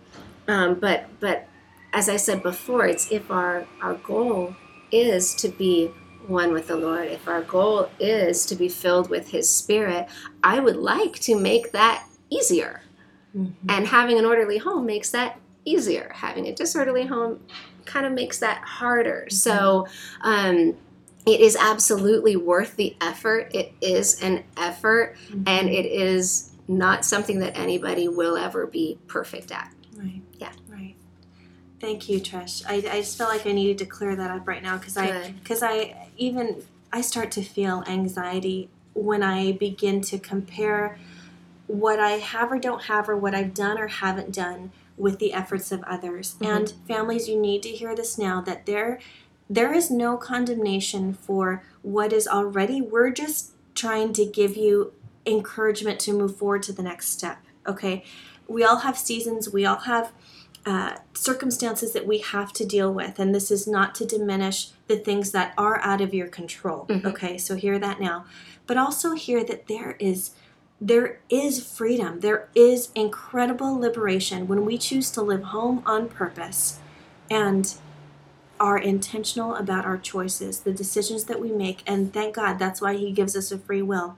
um, 0.48 0.80
but 0.80 1.08
but 1.20 1.48
as 1.94 2.10
I 2.10 2.18
said 2.18 2.44
before, 2.44 2.86
it's 2.86 3.12
if 3.12 3.30
our 3.32 3.66
our 3.82 3.96
goal 3.96 4.56
is 4.92 5.36
to 5.36 5.50
be 5.50 5.92
one 6.28 6.54
with 6.54 6.68
the 6.68 6.76
Lord, 6.76 7.08
if 7.08 7.28
our 7.28 7.42
goal 7.42 7.90
is 8.00 8.46
to 8.48 8.56
be 8.56 8.70
filled 8.70 9.10
with 9.10 9.30
His 9.30 9.50
Spirit, 9.50 10.08
I 10.44 10.60
would 10.60 10.76
like 10.76 11.20
to 11.22 11.40
make 11.40 11.72
that 11.72 12.06
easier. 12.30 12.82
Mm-hmm. 13.36 13.70
And 13.70 13.88
having 13.88 14.18
an 14.18 14.26
orderly 14.26 14.58
home 14.58 14.86
makes 14.86 15.12
that 15.12 15.40
easier. 15.66 16.12
Having 16.16 16.48
a 16.48 16.54
disorderly 16.54 17.06
home 17.06 17.40
kind 17.86 18.06
of 18.06 18.14
makes 18.14 18.40
that 18.40 18.64
harder. 18.64 19.26
Mm-hmm. 19.28 19.36
So, 19.36 19.88
um, 20.22 20.78
it 21.26 21.42
is 21.42 21.56
absolutely 21.56 22.36
worth 22.36 22.76
the 22.76 22.96
effort. 23.02 23.54
It 23.54 23.74
is 23.82 24.22
an 24.22 24.44
effort, 24.58 25.16
mm-hmm. 25.28 25.44
and 25.46 25.70
it 25.70 25.86
is 25.86 26.52
not 26.68 27.04
something 27.04 27.40
that 27.40 27.58
anybody 27.58 28.08
will 28.08 28.38
ever 28.38 28.68
be 28.68 28.98
perfect 29.08 29.52
at. 29.52 29.74
Right. 29.96 30.22
Yeah. 30.38 30.52
Right. 30.68 30.96
Thank 31.80 32.10
you, 32.10 32.20
Trish. 32.20 32.64
I, 32.68 32.76
I 32.76 33.02
just 33.02 33.18
felt 33.18 33.32
like 33.32 33.46
I 33.46 33.52
needed 33.52 33.78
to 33.80 33.86
clear 33.86 34.16
that 34.16 34.32
up 34.32 34.48
right 34.48 34.62
now 34.62 34.78
because 34.78 34.98
I 34.98 35.32
because 35.32 35.64
I 35.64 36.10
even 36.18 36.64
I 36.92 37.02
start 37.02 37.32
to 37.32 37.42
feel 37.42 37.84
anxiety 37.88 38.70
when 38.94 39.24
I 39.24 39.52
begin 39.54 40.02
to 40.02 40.20
compare 40.20 40.98
what 41.68 42.00
I 42.00 42.12
have 42.12 42.52
or 42.52 42.60
don't 42.60 42.84
have 42.84 43.08
or 43.08 43.16
what 43.16 43.36
I've 43.36 43.54
done 43.54 43.78
or 43.78 43.88
haven't 43.88 44.34
done 44.34 44.72
with 44.98 45.20
the 45.20 45.34
efforts 45.34 45.72
of 45.72 45.84
others. 45.84 46.36
Mm-hmm. 46.36 46.46
And 46.46 46.74
families, 46.88 47.30
you 47.30 47.40
need 47.40 47.64
to 47.64 47.70
hear 47.70 47.96
this 47.96 48.18
now 48.18 48.42
that 48.42 48.66
there 48.66 49.00
there 49.50 49.74
is 49.74 49.89
no 49.89 50.18
condemnation 50.18 51.13
for 51.13 51.63
what 51.82 52.13
is 52.13 52.27
already. 52.27 52.82
We're 52.82 53.12
just 53.12 53.53
trying 53.74 54.13
to 54.13 54.25
give 54.25 54.56
you 54.56 54.94
encouragement 55.25 56.00
to 56.01 56.13
move 56.13 56.38
forward 56.38 56.63
to 56.63 56.74
the 56.74 56.84
next 56.84 57.10
step. 57.10 57.39
Okay? 57.65 58.03
We 58.48 58.63
all 58.63 58.77
have 58.77 58.98
seasons, 58.98 59.50
we 59.51 59.65
all 59.65 59.79
have 59.79 60.12
uh, 60.65 60.98
circumstances 61.13 61.94
that 61.94 62.06
we 62.06 62.20
have 62.20 62.51
to 62.53 62.65
deal 62.65 62.94
with, 62.94 63.18
and 63.18 63.34
this 63.34 63.50
is 63.50 63.65
not 63.65 63.96
to 63.96 64.06
diminish 64.06 64.70
the 64.88 64.98
things 64.98 65.32
that 65.32 65.53
are 65.58 65.79
out 65.82 66.01
of 66.01 66.13
your 66.13 66.27
control. 66.27 66.86
Mm-hmm. 66.88 67.08
Okay, 67.08 67.38
so 67.38 67.56
hear 67.56 67.79
that 67.79 68.00
now, 68.00 68.25
but 68.68 68.77
also 68.77 69.13
hear 69.13 69.44
that 69.44 69.68
there 69.68 69.96
is 70.00 70.32
there 70.82 71.20
is 71.29 71.65
freedom. 71.65 72.22
There 72.22 72.50
is 72.56 72.89
incredible 72.96 73.77
liberation 73.77 74.48
when 74.48 74.63
we 74.63 74.77
choose 74.77 75.12
to 75.12 75.22
live 75.22 75.44
home 75.44 75.84
on 75.86 76.08
purpose 76.08 76.79
and 77.29 77.74
are 78.60 78.78
intentional 78.78 79.56
about 79.56 79.86
our 79.86 79.98
choices, 79.98 80.62
the 80.62 80.74
decisions 80.74 81.25
that 81.25 81.39
we 81.39 81.51
make. 81.51 81.84
And 81.88 82.13
thank 82.13 82.36
God 82.36 82.60
that's 82.60 82.82
why 82.82 82.96
He 82.96 83.12
gives 83.12 83.36
us 83.36 83.51
a 83.51 83.58
free 83.58 83.82
will 83.82 84.18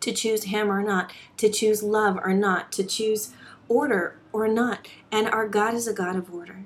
to 0.00 0.12
choose 0.12 0.44
Him 0.44 0.70
or 0.70 0.82
not, 0.82 1.12
to 1.38 1.48
choose 1.48 1.82
love 1.82 2.18
or 2.22 2.32
not, 2.32 2.70
to 2.72 2.84
choose 2.84 3.34
order 3.68 4.18
or 4.32 4.48
not. 4.48 4.88
And 5.10 5.28
our 5.28 5.48
God 5.48 5.74
is 5.74 5.86
a 5.86 5.92
God 5.92 6.16
of 6.16 6.32
order 6.32 6.64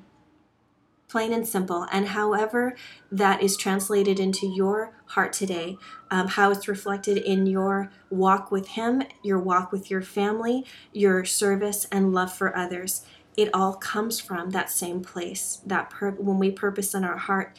plain 1.12 1.34
and 1.34 1.46
simple. 1.46 1.86
And 1.92 2.08
however 2.08 2.74
that 3.10 3.42
is 3.42 3.54
translated 3.54 4.18
into 4.18 4.46
your 4.46 4.94
heart 5.08 5.34
today, 5.34 5.76
um, 6.10 6.26
how 6.26 6.50
it's 6.50 6.66
reflected 6.66 7.18
in 7.18 7.44
your 7.44 7.90
walk 8.08 8.50
with 8.50 8.68
Him, 8.68 9.02
your 9.22 9.38
walk 9.38 9.72
with 9.72 9.90
your 9.90 10.00
family, 10.00 10.64
your 10.90 11.26
service 11.26 11.86
and 11.92 12.14
love 12.14 12.32
for 12.32 12.56
others, 12.56 13.04
it 13.36 13.50
all 13.54 13.74
comes 13.74 14.20
from 14.20 14.50
that 14.50 14.70
same 14.70 15.02
place. 15.02 15.60
That 15.66 15.90
pur- 15.90 16.10
when 16.12 16.38
we 16.38 16.50
purpose 16.50 16.94
in 16.94 17.04
our 17.04 17.18
heart 17.18 17.56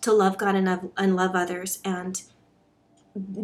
to 0.00 0.12
love 0.12 0.36
God 0.38 0.54
and, 0.54 0.90
and 0.96 1.16
love 1.16 1.34
others 1.34 1.80
and 1.84 2.22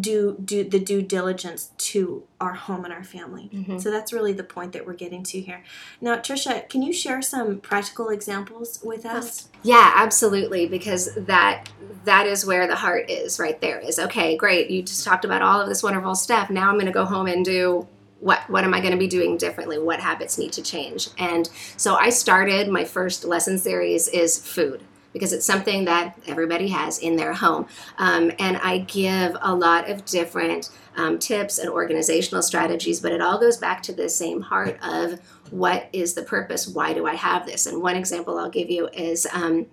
do 0.01 0.37
do 0.45 0.65
the 0.65 0.81
due 0.81 1.01
diligence 1.01 1.71
to 1.79 2.25
our 2.41 2.55
home 2.55 2.85
and 2.85 2.93
our 2.93 3.05
family. 3.05 3.49
Mm-hmm. 3.53 3.79
So 3.79 3.91
that's 3.91 4.13
really 4.13 4.33
the 4.33 4.43
point 4.43 4.73
that 4.73 4.85
we're 4.85 4.95
getting 4.95 5.23
to 5.25 5.41
here. 5.41 5.63
Now, 6.01 6.17
Trisha, 6.17 6.69
can 6.69 6.83
you 6.83 6.93
share 6.93 7.23
some 7.23 7.61
practical 7.61 8.09
examples 8.09 8.81
with 8.83 9.07
us? 9.07 9.49
Yeah, 9.63 9.93
absolutely, 9.95 10.67
because 10.67 11.15
that 11.15 11.71
that 12.05 12.27
is 12.27 12.45
where 12.45 12.67
the 12.67 12.77
heart 12.77 13.09
is 13.09 13.39
right 13.39 13.61
there. 13.61 13.79
Is 13.79 14.01
okay, 14.01 14.37
great. 14.37 14.71
You 14.71 14.83
just 14.83 15.05
talked 15.05 15.25
about 15.25 15.41
all 15.41 15.61
of 15.61 15.69
this 15.69 15.83
wonderful 15.83 16.17
stuff. 16.17 16.51
Now 16.51 16.69
I'm 16.69 16.75
going 16.75 16.87
to 16.87 16.93
go 16.93 17.05
home 17.05 17.29
and 17.29 17.45
do 17.45 17.87
what 18.21 18.49
what 18.49 18.65
am 18.65 18.75
I 18.75 18.81
going 18.81 18.93
to 18.93 18.99
be 18.99 19.09
doing 19.09 19.37
differently? 19.37 19.79
What 19.79 20.01
habits 20.01 20.39
need 20.39 20.53
to 20.53 20.63
change? 20.63 21.09
And 21.19 21.49
so 21.77 21.95
I 21.97 22.11
started 22.11 22.69
my 22.69 22.85
first 22.85 23.25
lesson 23.25 23.59
series 23.59 24.09
is 24.09 24.39
food 24.39 24.83
because 25.13 25.33
it's 25.33 25.47
something 25.47 25.87
that 25.87 26.17
everybody 26.27 26.69
has 26.69 26.99
in 26.99 27.17
their 27.17 27.33
home. 27.33 27.67
Um, 27.99 28.31
and 28.39 28.57
I 28.59 28.79
give 28.79 29.37
a 29.41 29.55
lot 29.55 29.91
of 29.91 30.05
different 30.05 30.71
um, 30.97 31.19
tips 31.19 31.59
and 31.59 31.69
organizational 31.69 32.43
strategies, 32.43 33.01
but 33.01 33.13
it 33.13 33.21
all 33.21 33.39
goes 33.39 33.57
back 33.57 33.83
to 33.85 33.93
the 33.93 34.09
same 34.09 34.41
heart 34.41 34.79
of 34.83 35.21
what 35.51 35.89
is 35.93 36.15
the 36.15 36.23
purpose? 36.23 36.69
Why 36.69 36.93
do 36.93 37.07
I 37.07 37.15
have 37.15 37.47
this? 37.47 37.67
And 37.67 37.83
one 37.83 37.97
example 37.97 38.39
I'll 38.39 38.51
give 38.51 38.71
you 38.71 38.89
is 38.93 39.27
um, 39.33 39.67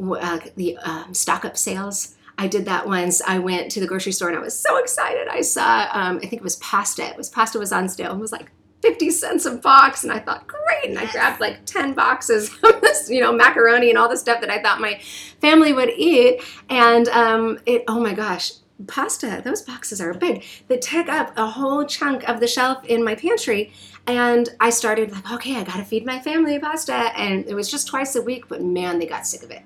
uh, 0.00 0.40
the 0.56 0.76
um, 0.78 1.14
stock 1.14 1.44
up 1.44 1.56
sales. 1.56 2.13
I 2.38 2.48
did 2.48 2.64
that 2.66 2.86
once. 2.86 3.22
I 3.22 3.38
went 3.38 3.70
to 3.72 3.80
the 3.80 3.86
grocery 3.86 4.12
store 4.12 4.28
and 4.28 4.36
I 4.36 4.40
was 4.40 4.58
so 4.58 4.76
excited. 4.78 5.28
I 5.28 5.40
saw, 5.40 5.88
um, 5.92 6.16
I 6.16 6.26
think 6.26 6.34
it 6.34 6.42
was 6.42 6.56
pasta. 6.56 7.04
It 7.04 7.16
was 7.16 7.28
pasta 7.28 7.58
was 7.58 7.72
on 7.72 7.88
sale. 7.88 8.12
It 8.12 8.18
was 8.18 8.32
like 8.32 8.50
50 8.82 9.10
cents 9.10 9.46
a 9.46 9.52
box. 9.52 10.04
And 10.04 10.12
I 10.12 10.18
thought, 10.18 10.46
great. 10.46 10.90
And 10.90 10.98
I 10.98 11.10
grabbed 11.10 11.40
like 11.40 11.64
10 11.64 11.94
boxes 11.94 12.50
of 12.62 12.80
this, 12.80 13.08
you 13.08 13.20
know, 13.20 13.32
macaroni 13.32 13.88
and 13.88 13.98
all 13.98 14.08
the 14.08 14.16
stuff 14.16 14.40
that 14.40 14.50
I 14.50 14.60
thought 14.60 14.80
my 14.80 15.00
family 15.40 15.72
would 15.72 15.90
eat. 15.90 16.42
And 16.68 17.08
um, 17.08 17.60
it, 17.66 17.84
oh 17.88 18.00
my 18.00 18.14
gosh, 18.14 18.52
pasta, 18.86 19.40
those 19.44 19.62
boxes 19.62 20.00
are 20.00 20.12
big. 20.12 20.44
They 20.68 20.78
take 20.78 21.08
up 21.08 21.32
a 21.38 21.46
whole 21.46 21.84
chunk 21.84 22.28
of 22.28 22.40
the 22.40 22.48
shelf 22.48 22.84
in 22.84 23.04
my 23.04 23.14
pantry. 23.14 23.72
And 24.06 24.48
I 24.60 24.70
started 24.70 25.12
like, 25.12 25.30
okay, 25.32 25.56
I 25.56 25.64
gotta 25.64 25.84
feed 25.84 26.04
my 26.04 26.20
family 26.20 26.58
pasta. 26.58 26.92
And 26.92 27.46
it 27.46 27.54
was 27.54 27.70
just 27.70 27.86
twice 27.86 28.16
a 28.16 28.22
week, 28.22 28.48
but 28.48 28.60
man, 28.60 28.98
they 28.98 29.06
got 29.06 29.26
sick 29.26 29.42
of 29.42 29.50
it. 29.50 29.64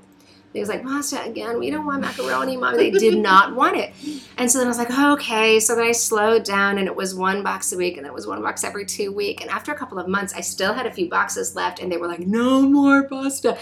They 0.52 0.60
was 0.60 0.68
like, 0.68 0.82
pasta 0.82 1.22
again, 1.24 1.58
we 1.58 1.70
don't 1.70 1.84
want 1.84 2.00
macaroni, 2.00 2.56
mom. 2.56 2.76
They 2.76 2.90
did 2.90 3.18
not 3.18 3.54
want 3.56 3.76
it. 3.76 3.92
And 4.38 4.50
so 4.50 4.58
then 4.58 4.66
I 4.66 4.70
was 4.70 4.78
like, 4.78 4.90
okay. 4.90 5.60
So 5.60 5.74
then 5.74 5.84
I 5.84 5.92
slowed 5.92 6.44
down 6.44 6.78
and 6.78 6.86
it 6.86 6.96
was 6.96 7.14
one 7.14 7.42
box 7.42 7.72
a 7.72 7.76
week 7.76 7.98
and 7.98 8.06
it 8.06 8.12
was 8.12 8.26
one 8.26 8.42
box 8.42 8.64
every 8.64 8.86
two 8.86 9.12
week. 9.12 9.42
And 9.42 9.50
after 9.50 9.72
a 9.72 9.76
couple 9.76 9.98
of 9.98 10.08
months, 10.08 10.32
I 10.34 10.40
still 10.40 10.72
had 10.72 10.86
a 10.86 10.90
few 10.90 11.08
boxes 11.08 11.54
left 11.54 11.80
and 11.80 11.92
they 11.92 11.98
were 11.98 12.08
like, 12.08 12.20
no 12.20 12.62
more 12.62 13.02
pasta. 13.02 13.58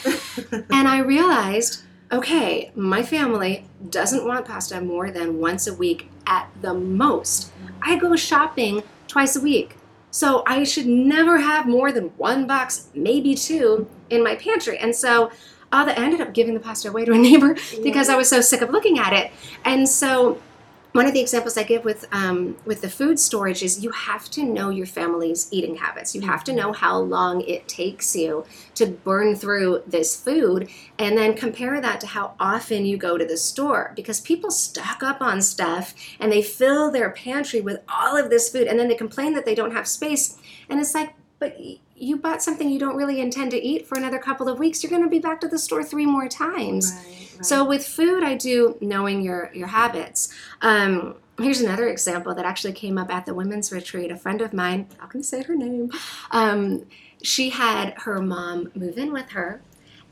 and 0.70 0.86
I 0.86 0.98
realized, 0.98 1.82
okay, 2.12 2.70
my 2.76 3.02
family 3.02 3.66
doesn't 3.90 4.24
want 4.24 4.46
pasta 4.46 4.80
more 4.80 5.10
than 5.10 5.40
once 5.40 5.66
a 5.66 5.74
week 5.74 6.08
at 6.26 6.48
the 6.62 6.72
most. 6.72 7.50
I 7.82 7.96
go 7.96 8.14
shopping 8.14 8.82
twice 9.08 9.34
a 9.34 9.40
week. 9.40 9.76
So 10.10 10.44
I 10.46 10.64
should 10.64 10.86
never 10.86 11.38
have 11.38 11.66
more 11.66 11.92
than 11.92 12.04
one 12.16 12.46
box, 12.46 12.88
maybe 12.94 13.34
two, 13.34 13.88
in 14.08 14.22
my 14.24 14.36
pantry. 14.36 14.78
And 14.78 14.94
so 14.94 15.30
uh, 15.72 15.92
I 15.96 16.04
ended 16.04 16.20
up 16.20 16.32
giving 16.32 16.54
the 16.54 16.60
pasta 16.60 16.88
away 16.88 17.04
to 17.04 17.12
a 17.12 17.18
neighbor 17.18 17.56
because 17.82 18.08
I 18.08 18.16
was 18.16 18.28
so 18.28 18.40
sick 18.40 18.60
of 18.60 18.70
looking 18.70 18.98
at 18.98 19.12
it. 19.12 19.30
And 19.64 19.88
so 19.88 20.40
one 20.96 21.06
of 21.06 21.12
the 21.12 21.20
examples 21.20 21.58
I 21.58 21.62
give 21.62 21.84
with 21.84 22.06
um, 22.10 22.56
with 22.64 22.80
the 22.80 22.88
food 22.88 23.18
storage 23.18 23.62
is 23.62 23.84
you 23.84 23.90
have 23.90 24.30
to 24.30 24.42
know 24.42 24.70
your 24.70 24.86
family's 24.86 25.46
eating 25.50 25.76
habits. 25.76 26.14
You 26.14 26.22
have 26.22 26.42
to 26.44 26.54
know 26.54 26.72
how 26.72 26.96
long 26.98 27.42
it 27.42 27.68
takes 27.68 28.16
you 28.16 28.46
to 28.76 28.86
burn 28.86 29.36
through 29.36 29.82
this 29.86 30.18
food, 30.18 30.70
and 30.98 31.18
then 31.18 31.34
compare 31.34 31.82
that 31.82 32.00
to 32.00 32.06
how 32.06 32.34
often 32.40 32.86
you 32.86 32.96
go 32.96 33.18
to 33.18 33.26
the 33.26 33.36
store. 33.36 33.92
Because 33.94 34.22
people 34.22 34.50
stock 34.50 35.02
up 35.02 35.20
on 35.20 35.42
stuff 35.42 35.92
and 36.18 36.32
they 36.32 36.40
fill 36.40 36.90
their 36.90 37.10
pantry 37.10 37.60
with 37.60 37.82
all 37.90 38.16
of 38.16 38.30
this 38.30 38.48
food, 38.48 38.66
and 38.66 38.78
then 38.78 38.88
they 38.88 38.94
complain 38.94 39.34
that 39.34 39.44
they 39.44 39.54
don't 39.54 39.72
have 39.72 39.86
space. 39.86 40.38
And 40.70 40.80
it's 40.80 40.94
like, 40.94 41.12
but 41.38 41.60
you 41.96 42.16
bought 42.16 42.42
something 42.42 42.68
you 42.68 42.78
don't 42.78 42.96
really 42.96 43.20
intend 43.20 43.50
to 43.52 43.62
eat 43.62 43.86
for 43.86 43.96
another 43.96 44.18
couple 44.18 44.48
of 44.48 44.58
weeks, 44.58 44.82
you're 44.82 44.90
going 44.90 45.02
to 45.02 45.08
be 45.08 45.18
back 45.18 45.40
to 45.40 45.48
the 45.48 45.58
store 45.58 45.82
three 45.82 46.06
more 46.06 46.28
times. 46.28 46.92
Right, 46.92 47.30
right. 47.36 47.46
So 47.46 47.64
with 47.64 47.86
food, 47.86 48.22
I 48.22 48.34
do 48.34 48.76
knowing 48.80 49.22
your 49.22 49.50
your 49.54 49.68
habits. 49.68 50.32
Um, 50.62 51.16
here's 51.38 51.60
another 51.60 51.88
example 51.88 52.34
that 52.34 52.44
actually 52.44 52.72
came 52.72 52.98
up 52.98 53.10
at 53.10 53.26
the 53.26 53.34
women's 53.34 53.72
retreat. 53.72 54.10
A 54.10 54.16
friend 54.16 54.40
of 54.40 54.52
mine, 54.52 54.88
I'm 55.00 55.08
going 55.08 55.22
to 55.22 55.28
say 55.28 55.42
her 55.42 55.54
name. 55.54 55.90
Um, 56.30 56.86
she 57.22 57.50
had 57.50 57.94
her 57.98 58.20
mom 58.20 58.70
move 58.74 58.98
in 58.98 59.12
with 59.12 59.30
her 59.30 59.62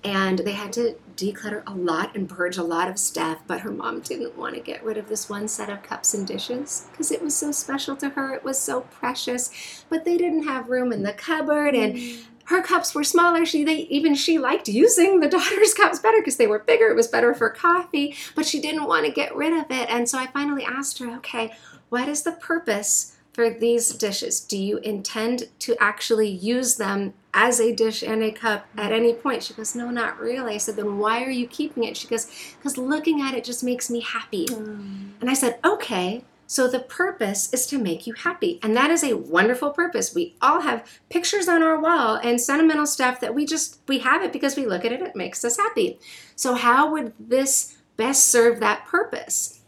and 0.05 0.41
they 0.41 0.53
had 0.53 0.73
to 0.75 0.95
declutter 1.17 1.63
a 1.67 1.75
lot 1.75 2.15
and 2.15 2.29
purge 2.29 2.57
a 2.57 2.63
lot 2.63 2.89
of 2.89 2.99
stuff 2.99 3.39
but 3.47 3.61
her 3.61 3.71
mom 3.71 4.01
didn't 4.01 4.37
want 4.37 4.55
to 4.55 4.61
get 4.61 4.85
rid 4.85 4.99
of 4.99 5.09
this 5.09 5.29
one 5.29 5.49
set 5.49 5.71
of 5.71 5.83
cups 5.83 6.13
and 6.15 6.27
dishes 6.27 6.87
because 6.91 7.11
it 7.11 7.23
was 7.23 7.35
so 7.35 7.51
special 7.53 7.97
to 7.97 8.11
her 8.11 8.35
it 8.35 8.45
was 8.45 8.59
so 8.59 8.83
precious 8.83 9.85
but 9.89 10.05
they 10.05 10.17
didn't 10.17 10.45
have 10.45 10.69
room 10.69 10.93
in 10.93 11.03
the 11.03 11.13
cupboard 11.13 11.75
and 11.75 11.95
mm. 11.95 12.25
her 12.47 12.63
cups 12.63 12.95
were 12.95 13.05
smaller 13.05 13.47
she 13.47 13.63
they 13.65 13.79
even 13.89 14.15
she 14.15 14.39
liked 14.39 14.69
using 14.69 15.21
the 15.21 15.29
daughter's 15.31 15.75
cups 15.75 16.01
better 16.01 16.19
because 16.19 16.37
they 16.37 16.49
were 16.49 16.59
bigger 16.59 16.89
it 16.89 16.97
was 16.97 17.09
better 17.09 17.33
for 17.33 17.49
coffee 17.49 18.15
but 18.35 18.45
she 18.45 18.61
didn't 18.61 18.89
want 18.89 19.07
to 19.07 19.13
get 19.13 19.35
rid 19.37 19.53
of 19.53 19.71
it 19.71 19.89
and 19.89 20.09
so 20.09 20.19
i 20.19 20.27
finally 20.27 20.65
asked 20.65 20.99
her 20.99 21.11
okay 21.15 21.53
what 21.89 22.09
is 22.09 22.23
the 22.23 22.33
purpose 22.33 23.15
for 23.35 23.51
these 23.51 23.91
dishes? 23.91 24.41
Do 24.41 24.57
you 24.57 24.79
intend 24.79 25.49
to 25.59 25.77
actually 25.83 26.29
use 26.29 26.77
them 26.77 27.15
as 27.35 27.61
a 27.61 27.75
dish 27.75 28.03
and 28.03 28.23
a 28.23 28.31
cup 28.31 28.67
at 28.79 28.93
any 28.93 29.13
point? 29.13 29.43
She 29.43 29.53
goes, 29.55 29.75
No, 29.75 29.91
not 29.91 30.19
really. 30.19 30.55
I 30.55 30.59
said, 30.59 30.77
Then 30.77 30.99
why 30.99 31.23
are 31.25 31.31
you 31.31 31.47
keeping 31.47 31.85
it? 31.85 31.97
She 31.97 32.09
goes, 32.09 32.27
Because 32.57 32.79
looking 32.79 33.21
at 33.21 33.35
it 33.35 33.45
just 33.45 33.63
makes 33.63 33.91
me 33.91 34.01
happy. 34.01 34.47
Mm. 34.47 35.11
And 35.21 35.29
I 35.29 35.35
said, 35.35 35.59
Okay. 35.65 36.25
So 36.47 36.69
the 36.69 36.81
purpose 36.81 37.53
is 37.53 37.67
to 37.69 37.79
make 37.79 38.07
you 38.07 38.13
happy. 38.13 38.61
And 38.63 38.77
that 38.77 38.91
is 38.91 39.03
a 39.03 39.17
wonderful 39.17 39.71
purpose. 39.71 40.15
We 40.15 40.37
all 40.43 40.61
have 40.61 40.87
pictures 41.09 41.49
on 41.49 41.63
our 41.63 41.81
wall 41.81 42.21
and 42.23 42.41
sentimental 42.41 42.87
stuff 42.87 43.19
that 43.21 43.35
we 43.35 43.47
just 43.47 43.81
we 43.89 44.01
have 44.01 44.23
it 44.23 44.33
because 44.33 44.57
we 44.57 44.67
look 44.67 44.85
at 44.85 44.93
it 44.93 45.03
it 45.03 45.17
makes 45.17 45.45
us 45.45 45.57
happy. 45.57 45.99
So 46.37 46.55
how 46.55 46.93
would 46.93 47.13
this 47.19 47.79
best 47.97 48.27
serve 48.27 48.61
that 48.61 48.85
purpose? 48.87 49.61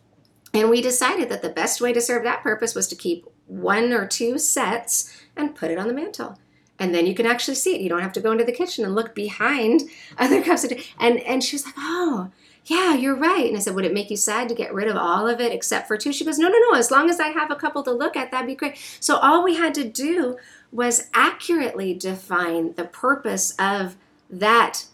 And 0.52 0.70
we 0.70 0.80
decided 0.80 1.28
that 1.30 1.42
the 1.42 1.48
best 1.48 1.80
way 1.80 1.92
to 1.92 2.00
serve 2.00 2.24
that 2.24 2.42
purpose 2.42 2.74
was 2.74 2.88
to 2.88 2.94
keep 2.94 3.26
one 3.46 3.92
or 3.92 4.06
two 4.06 4.38
sets 4.38 5.12
and 5.36 5.54
put 5.54 5.70
it 5.70 5.78
on 5.78 5.88
the 5.88 5.94
mantle 5.94 6.38
and 6.78 6.94
then 6.94 7.06
you 7.06 7.14
can 7.14 7.26
actually 7.26 7.54
see 7.54 7.74
it 7.74 7.80
you 7.80 7.88
don't 7.88 8.02
have 8.02 8.12
to 8.12 8.20
go 8.20 8.32
into 8.32 8.44
the 8.44 8.52
kitchen 8.52 8.84
and 8.84 8.94
look 8.94 9.14
behind 9.14 9.82
other 10.18 10.42
cups 10.42 10.64
of 10.64 10.70
tea. 10.70 10.84
and 10.98 11.18
and 11.20 11.42
she 11.42 11.56
was 11.56 11.64
like 11.64 11.74
oh 11.78 12.30
yeah, 12.66 12.94
you're 12.94 13.14
right. 13.14 13.46
And 13.46 13.56
I 13.56 13.60
said, 13.60 13.76
would 13.76 13.84
it 13.84 13.94
make 13.94 14.10
you 14.10 14.16
sad 14.16 14.48
to 14.48 14.54
get 14.54 14.74
rid 14.74 14.88
of 14.88 14.96
all 14.96 15.28
of 15.28 15.40
it 15.40 15.52
except 15.52 15.86
for 15.86 15.96
two? 15.96 16.12
She 16.12 16.24
goes, 16.24 16.36
no, 16.36 16.48
no, 16.48 16.58
no. 16.58 16.76
As 16.76 16.90
long 16.90 17.08
as 17.08 17.20
I 17.20 17.28
have 17.28 17.50
a 17.52 17.56
couple 17.56 17.84
to 17.84 17.92
look 17.92 18.16
at, 18.16 18.32
that'd 18.32 18.46
be 18.46 18.56
great. 18.56 18.76
So 18.98 19.18
all 19.18 19.44
we 19.44 19.54
had 19.54 19.72
to 19.74 19.84
do 19.84 20.36
was 20.72 21.08
accurately 21.14 21.94
define 21.94 22.74
the 22.74 22.84
purpose 22.84 23.54
of 23.56 23.94
that 24.28 24.86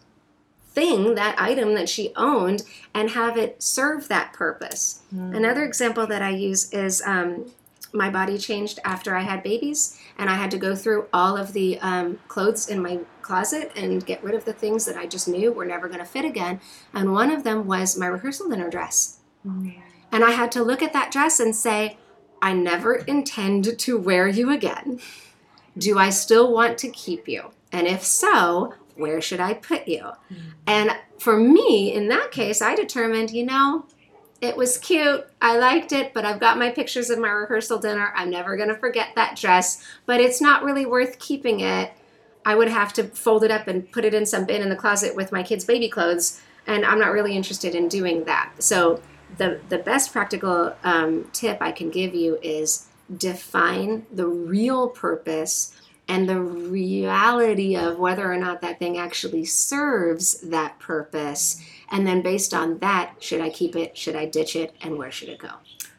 thing, 0.66 1.14
that 1.14 1.40
item 1.40 1.74
that 1.74 1.88
she 1.88 2.12
owned, 2.14 2.62
and 2.92 3.10
have 3.10 3.38
it 3.38 3.62
serve 3.62 4.08
that 4.08 4.34
purpose. 4.34 5.00
Mm. 5.14 5.36
Another 5.36 5.64
example 5.64 6.06
that 6.06 6.20
I 6.20 6.30
use 6.30 6.70
is 6.74 7.02
um, 7.06 7.52
my 7.92 8.10
body 8.10 8.36
changed 8.36 8.80
after 8.84 9.16
I 9.16 9.22
had 9.22 9.42
babies, 9.42 9.98
and 10.18 10.30
I 10.30 10.34
had 10.34 10.50
to 10.52 10.58
go 10.58 10.74
through 10.74 11.06
all 11.12 11.36
of 11.36 11.52
the 11.52 11.78
um, 11.80 12.18
clothes 12.28 12.68
in 12.68 12.82
my 12.82 13.00
closet 13.22 13.72
and 13.76 14.04
get 14.04 14.22
rid 14.22 14.34
of 14.34 14.44
the 14.44 14.52
things 14.52 14.84
that 14.84 14.96
I 14.96 15.06
just 15.06 15.28
knew 15.28 15.52
were 15.52 15.64
never 15.64 15.88
going 15.88 16.00
to 16.00 16.04
fit 16.04 16.24
again. 16.24 16.60
And 16.92 17.12
one 17.12 17.30
of 17.30 17.44
them 17.44 17.66
was 17.66 17.96
my 17.96 18.06
rehearsal 18.06 18.48
dinner 18.48 18.70
dress. 18.70 19.20
Mm. 19.46 19.80
And 20.10 20.24
I 20.24 20.32
had 20.32 20.52
to 20.52 20.62
look 20.62 20.82
at 20.82 20.92
that 20.92 21.10
dress 21.10 21.40
and 21.40 21.56
say, 21.56 21.96
I 22.40 22.52
never 22.52 22.96
intend 22.96 23.78
to 23.78 23.98
wear 23.98 24.28
you 24.28 24.50
again. 24.50 25.00
Do 25.78 25.98
I 25.98 26.10
still 26.10 26.52
want 26.52 26.76
to 26.78 26.90
keep 26.90 27.28
you? 27.28 27.52
And 27.70 27.86
if 27.86 28.04
so, 28.04 28.74
where 28.96 29.22
should 29.22 29.40
I 29.40 29.54
put 29.54 29.88
you? 29.88 30.02
Mm. 30.30 30.36
And 30.66 30.90
for 31.18 31.38
me, 31.38 31.94
in 31.94 32.08
that 32.08 32.30
case, 32.30 32.60
I 32.60 32.74
determined, 32.74 33.30
you 33.30 33.46
know, 33.46 33.86
it 34.42 34.56
was 34.56 34.76
cute. 34.76 35.24
I 35.40 35.56
liked 35.56 35.92
it, 35.92 36.12
but 36.12 36.24
I've 36.24 36.40
got 36.40 36.58
my 36.58 36.70
pictures 36.70 37.10
of 37.10 37.18
my 37.20 37.30
rehearsal 37.30 37.78
dinner. 37.78 38.12
I'm 38.16 38.28
never 38.28 38.56
going 38.56 38.68
to 38.70 38.74
forget 38.74 39.10
that 39.14 39.36
dress, 39.36 39.86
but 40.04 40.20
it's 40.20 40.40
not 40.40 40.64
really 40.64 40.84
worth 40.84 41.20
keeping 41.20 41.60
it. 41.60 41.92
I 42.44 42.56
would 42.56 42.68
have 42.68 42.92
to 42.94 43.04
fold 43.04 43.44
it 43.44 43.52
up 43.52 43.68
and 43.68 43.90
put 43.92 44.04
it 44.04 44.14
in 44.14 44.26
some 44.26 44.44
bin 44.44 44.60
in 44.60 44.68
the 44.68 44.74
closet 44.74 45.14
with 45.14 45.30
my 45.30 45.44
kids' 45.44 45.64
baby 45.64 45.88
clothes, 45.88 46.42
and 46.66 46.84
I'm 46.84 46.98
not 46.98 47.12
really 47.12 47.36
interested 47.36 47.76
in 47.76 47.86
doing 47.86 48.24
that. 48.24 48.52
So, 48.58 49.00
the, 49.38 49.60
the 49.70 49.78
best 49.78 50.12
practical 50.12 50.74
um, 50.84 51.30
tip 51.32 51.58
I 51.62 51.72
can 51.72 51.90
give 51.90 52.14
you 52.14 52.38
is 52.42 52.88
define 53.16 54.04
the 54.12 54.26
real 54.26 54.88
purpose 54.88 55.80
and 56.08 56.28
the 56.28 56.40
reality 56.40 57.76
of 57.76 57.98
whether 57.98 58.30
or 58.30 58.36
not 58.36 58.60
that 58.60 58.78
thing 58.78 58.98
actually 58.98 59.44
serves 59.44 60.40
that 60.40 60.78
purpose. 60.78 61.64
And 61.92 62.06
then 62.06 62.22
based 62.22 62.54
on 62.54 62.78
that, 62.78 63.14
should 63.20 63.42
I 63.42 63.50
keep 63.50 63.76
it? 63.76 63.96
Should 63.96 64.16
I 64.16 64.24
ditch 64.24 64.56
it? 64.56 64.74
And 64.80 64.96
where 64.96 65.12
should 65.12 65.28
it 65.28 65.38
go? 65.38 65.50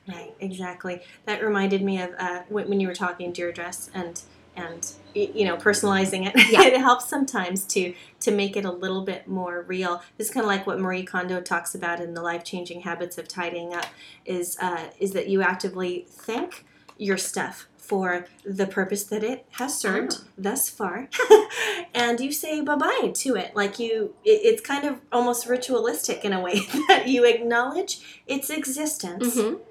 Right, 0.08 0.34
exactly. 0.40 1.02
That 1.26 1.42
reminded 1.42 1.82
me 1.82 2.02
of 2.02 2.10
uh, 2.18 2.42
when 2.50 2.80
you 2.80 2.88
were 2.88 2.96
talking 2.96 3.32
to 3.32 3.42
your 3.42 3.54
dress 3.54 3.90
and 3.94 4.22
and 4.56 4.92
you 5.16 5.46
know 5.46 5.56
personalizing 5.56 6.28
it. 6.28 6.52
Yeah. 6.52 6.64
it 6.66 6.80
helps 6.80 7.08
sometimes 7.08 7.64
to 7.68 7.94
to 8.22 8.32
make 8.32 8.58
it 8.58 8.66
a 8.66 8.72
little 8.72 9.04
bit 9.04 9.28
more 9.28 9.62
real. 9.62 10.02
This 10.18 10.28
is 10.28 10.34
kind 10.34 10.44
of 10.44 10.48
like 10.48 10.68
what 10.68 10.80
Marie 10.80 11.04
Kondo 11.04 11.40
talks 11.42 11.74
about 11.74 12.02
in 12.02 12.14
the 12.14 12.22
life 12.22 12.44
changing 12.44 12.82
habits 12.82 13.18
of 13.18 13.28
tidying 13.28 13.74
up. 13.74 13.86
Is 14.26 14.58
uh, 14.60 14.90
is 15.00 15.14
that 15.14 15.30
you 15.30 15.42
actively 15.42 16.06
thank 16.10 16.66
your 16.98 17.18
stuff 17.18 17.68
for 17.84 18.26
the 18.46 18.66
purpose 18.66 19.04
that 19.04 19.24
it 19.24 19.46
has 19.52 19.78
served 19.78 20.14
oh. 20.14 20.24
thus 20.38 20.70
far 20.70 21.10
and 21.94 22.22
you 22.22 22.32
say 22.32 22.62
bye-bye 22.62 23.12
to 23.14 23.36
it 23.36 23.54
like 23.56 23.78
you 23.78 24.16
it, 24.24 24.40
it's 24.44 24.62
kind 24.62 24.86
of 24.86 25.02
almost 25.12 25.48
ritualistic 25.48 26.24
in 26.24 26.32
a 26.32 26.40
way 26.40 26.60
that 26.88 27.08
you 27.08 27.26
acknowledge 27.26 28.22
its 28.26 28.50
existence 28.50 29.36
mm-hmm. 29.36 29.62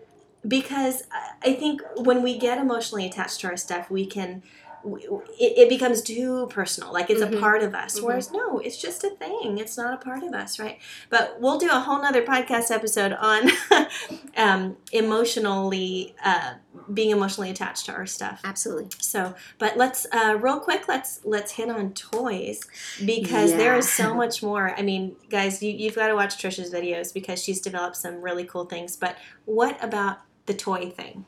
because 0.47 1.04
i 1.42 1.54
think 1.54 1.81
when 1.97 2.23
we 2.23 2.37
get 2.37 2.59
emotionally 2.59 3.07
attached 3.07 3.40
to 3.40 3.47
our 3.47 3.57
stuff 3.57 3.90
we 3.90 4.04
can 4.04 4.42
it, 4.85 5.59
it 5.59 5.69
becomes 5.69 6.02
too 6.02 6.47
personal 6.49 6.92
like 6.92 7.09
it's 7.09 7.23
mm-hmm. 7.23 7.35
a 7.35 7.40
part 7.40 7.62
of 7.62 7.75
us 7.75 7.97
mm-hmm. 7.97 8.07
whereas 8.07 8.31
no 8.31 8.59
it's 8.59 8.76
just 8.76 9.04
a 9.04 9.11
thing 9.11 9.56
it's 9.58 9.78
not 9.78 9.95
a 9.95 10.04
part 10.04 10.23
of 10.23 10.34
us 10.34 10.58
right 10.58 10.78
but 11.08 11.41
we'll 11.41 11.58
do 11.58 11.71
a 11.71 11.80
whole 11.80 12.02
nother 12.02 12.23
podcast 12.23 12.71
episode 12.71 13.13
on 13.13 13.50
um, 14.36 14.76
emotionally 14.93 16.15
uh, 16.23 16.54
being 16.92 17.10
emotionally 17.10 17.50
attached 17.50 17.86
to 17.86 17.92
our 17.92 18.06
stuff. 18.06 18.40
Absolutely. 18.45 18.88
So 18.99 19.34
but 19.58 19.76
let's 19.76 20.06
uh, 20.12 20.38
real 20.40 20.60
quick 20.60 20.88
let's 20.88 21.21
let's 21.25 21.52
hit 21.52 21.68
on 21.68 21.92
toys 21.92 22.60
because 23.04 23.50
yeah. 23.50 23.56
there 23.56 23.76
is 23.76 23.90
so 23.90 24.14
much 24.23 24.42
more. 24.42 24.75
I 24.76 24.82
mean 24.82 25.16
guys 25.30 25.62
you, 25.62 25.73
you've 25.73 25.95
got 25.95 26.08
to 26.08 26.14
watch 26.14 26.36
trisha's 26.36 26.73
videos 26.73 27.12
because 27.12 27.42
she's 27.42 27.60
developed 27.60 27.97
some 27.97 28.21
really 28.21 28.45
cool 28.45 28.64
things 28.64 28.97
but 28.97 29.16
what 29.45 29.82
about 29.82 30.18
the 30.47 30.54
toy 30.54 30.90
thing? 30.90 31.25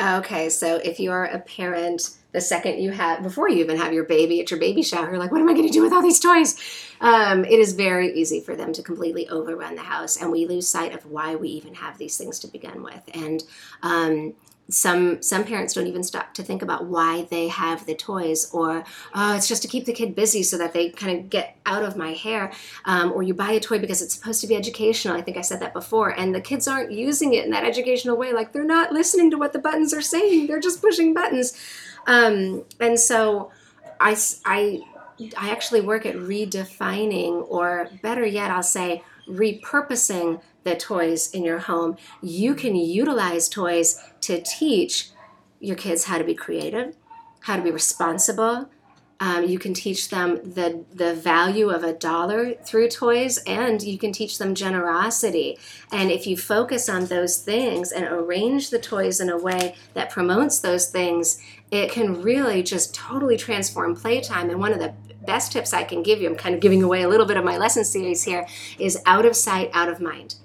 Okay 0.00 0.48
so 0.48 0.76
if 0.76 1.00
you're 1.00 1.24
a 1.24 1.40
parent 1.40 2.10
the 2.32 2.40
second 2.40 2.78
you 2.78 2.90
have 2.90 3.22
before 3.22 3.48
you 3.48 3.58
even 3.58 3.76
have 3.78 3.92
your 3.92 4.04
baby 4.04 4.40
at 4.40 4.50
your 4.50 4.60
baby 4.60 4.82
shower 4.82 5.08
you're 5.08 5.18
like 5.18 5.32
what 5.32 5.40
am 5.40 5.48
i 5.48 5.54
going 5.54 5.66
to 5.66 5.72
do 5.72 5.82
with 5.82 5.92
all 5.92 6.02
these 6.02 6.20
toys? 6.20 6.58
Um, 7.00 7.44
it 7.44 7.58
is 7.58 7.72
very 7.72 8.12
easy 8.12 8.40
for 8.40 8.56
them 8.56 8.72
to 8.72 8.82
completely 8.82 9.28
overrun 9.28 9.76
the 9.76 9.82
house 9.82 10.16
and 10.20 10.30
we 10.30 10.46
lose 10.46 10.68
sight 10.68 10.94
of 10.94 11.06
why 11.06 11.36
we 11.36 11.48
even 11.50 11.74
have 11.74 11.98
these 11.98 12.16
things 12.16 12.38
to 12.40 12.48
begin 12.48 12.82
with. 12.82 13.02
And 13.14 13.42
um, 13.82 14.34
some 14.70 15.22
some 15.22 15.44
parents 15.44 15.72
don't 15.72 15.86
even 15.86 16.02
stop 16.02 16.34
to 16.34 16.42
think 16.42 16.60
about 16.60 16.84
why 16.84 17.26
they 17.30 17.48
have 17.48 17.86
the 17.86 17.94
toys 17.94 18.50
or 18.52 18.84
oh 19.14 19.34
it's 19.34 19.48
just 19.48 19.62
to 19.62 19.68
keep 19.68 19.86
the 19.86 19.92
kid 19.92 20.14
busy 20.14 20.42
so 20.42 20.58
that 20.58 20.74
they 20.74 20.90
kind 20.90 21.18
of 21.18 21.30
get 21.30 21.56
out 21.64 21.82
of 21.82 21.96
my 21.96 22.12
hair 22.12 22.52
um, 22.84 23.10
or 23.12 23.22
you 23.22 23.32
buy 23.32 23.52
a 23.52 23.60
toy 23.60 23.78
because 23.78 24.02
it's 24.02 24.14
supposed 24.14 24.40
to 24.40 24.46
be 24.46 24.54
educational. 24.54 25.16
I 25.16 25.22
think 25.22 25.36
i 25.36 25.40
said 25.40 25.60
that 25.60 25.72
before 25.72 26.10
and 26.10 26.34
the 26.34 26.40
kids 26.40 26.68
aren't 26.68 26.92
using 26.92 27.34
it 27.34 27.44
in 27.44 27.50
that 27.52 27.64
educational 27.64 28.16
way 28.16 28.32
like 28.32 28.52
they're 28.52 28.64
not 28.64 28.92
listening 28.92 29.30
to 29.30 29.38
what 29.38 29.52
the 29.52 29.58
buttons 29.58 29.94
are 29.94 30.02
saying 30.02 30.46
they're 30.46 30.60
just 30.60 30.80
pushing 30.80 31.14
buttons. 31.14 31.56
Um, 32.06 32.64
and 32.80 32.98
so 32.98 33.52
I, 34.00 34.16
I, 34.44 34.80
I 35.36 35.50
actually 35.50 35.80
work 35.80 36.06
at 36.06 36.14
redefining, 36.14 37.46
or 37.48 37.90
better 38.02 38.24
yet, 38.24 38.50
I'll 38.50 38.62
say 38.62 39.02
repurposing 39.28 40.40
the 40.64 40.76
toys 40.76 41.30
in 41.32 41.44
your 41.44 41.58
home. 41.58 41.96
You 42.22 42.54
can 42.54 42.76
utilize 42.76 43.48
toys 43.48 44.02
to 44.22 44.42
teach 44.42 45.10
your 45.60 45.76
kids 45.76 46.04
how 46.04 46.18
to 46.18 46.24
be 46.24 46.34
creative, 46.34 46.96
how 47.40 47.56
to 47.56 47.62
be 47.62 47.70
responsible, 47.70 48.68
um, 49.20 49.46
you 49.46 49.58
can 49.58 49.74
teach 49.74 50.10
them 50.10 50.36
the 50.44 50.84
the 50.92 51.14
value 51.14 51.70
of 51.70 51.82
a 51.82 51.92
dollar 51.92 52.54
through 52.54 52.88
toys, 52.88 53.38
and 53.38 53.82
you 53.82 53.98
can 53.98 54.12
teach 54.12 54.38
them 54.38 54.54
generosity. 54.54 55.58
And 55.90 56.10
if 56.10 56.26
you 56.26 56.36
focus 56.36 56.88
on 56.88 57.06
those 57.06 57.38
things 57.38 57.90
and 57.90 58.04
arrange 58.04 58.70
the 58.70 58.78
toys 58.78 59.20
in 59.20 59.28
a 59.28 59.36
way 59.36 59.74
that 59.94 60.10
promotes 60.10 60.60
those 60.60 60.88
things, 60.88 61.42
it 61.72 61.90
can 61.90 62.22
really 62.22 62.62
just 62.62 62.94
totally 62.94 63.36
transform 63.36 63.96
playtime. 63.96 64.50
And 64.50 64.60
one 64.60 64.72
of 64.72 64.78
the 64.78 64.94
best 65.26 65.50
tips 65.50 65.74
I 65.74 65.82
can 65.82 66.02
give 66.02 66.22
you, 66.22 66.28
I'm 66.28 66.36
kind 66.36 66.54
of 66.54 66.60
giving 66.60 66.82
away 66.82 67.02
a 67.02 67.08
little 67.08 67.26
bit 67.26 67.36
of 67.36 67.44
my 67.44 67.58
lesson 67.58 67.84
series 67.84 68.22
here, 68.22 68.46
is 68.78 69.02
out 69.04 69.26
of 69.26 69.34
sight, 69.34 69.70
out 69.74 69.88
of 69.88 70.00
mind. 70.00 70.36